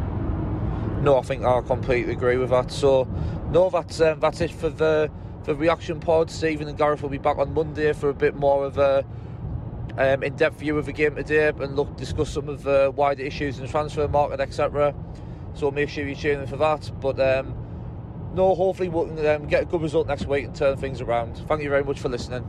No, 1.02 1.18
I 1.18 1.22
think 1.22 1.44
I 1.44 1.60
completely 1.62 2.12
agree 2.12 2.36
with 2.36 2.50
that. 2.50 2.70
So, 2.70 3.08
no, 3.50 3.70
that's 3.70 4.00
um, 4.00 4.20
that's 4.20 4.40
it 4.40 4.52
for 4.52 4.68
the 4.68 5.10
for 5.42 5.54
reaction 5.54 5.98
pod. 5.98 6.30
Stephen 6.30 6.68
and 6.68 6.78
Gareth 6.78 7.02
will 7.02 7.08
be 7.08 7.18
back 7.18 7.38
on 7.38 7.52
Monday 7.52 7.92
for 7.92 8.08
a 8.08 8.14
bit 8.14 8.36
more 8.36 8.64
of 8.64 8.78
a 8.78 9.04
um, 9.98 10.22
in-depth 10.22 10.60
view 10.60 10.78
of 10.78 10.86
the 10.86 10.92
game 10.92 11.16
today 11.16 11.48
and 11.48 11.76
look 11.76 11.96
discuss 11.96 12.30
some 12.30 12.48
of 12.48 12.62
the 12.62 12.92
wider 12.94 13.22
issues 13.22 13.58
in 13.58 13.66
the 13.66 13.70
transfer 13.70 14.06
market, 14.06 14.40
etc. 14.40 14.94
So 15.54 15.70
make 15.70 15.88
sure 15.88 16.06
you 16.06 16.14
tune 16.14 16.40
in 16.40 16.46
for 16.46 16.56
that. 16.58 16.90
But 17.00 17.20
um, 17.20 17.54
no, 18.34 18.54
hopefully 18.54 18.88
we'll 18.88 19.26
um, 19.26 19.46
get 19.46 19.62
a 19.62 19.66
good 19.66 19.82
result 19.82 20.06
next 20.06 20.26
week 20.26 20.44
and 20.44 20.54
turn 20.54 20.76
things 20.76 21.00
around. 21.00 21.36
Thank 21.48 21.62
you 21.62 21.68
very 21.68 21.84
much 21.84 22.00
for 22.00 22.08
listening. 22.08 22.48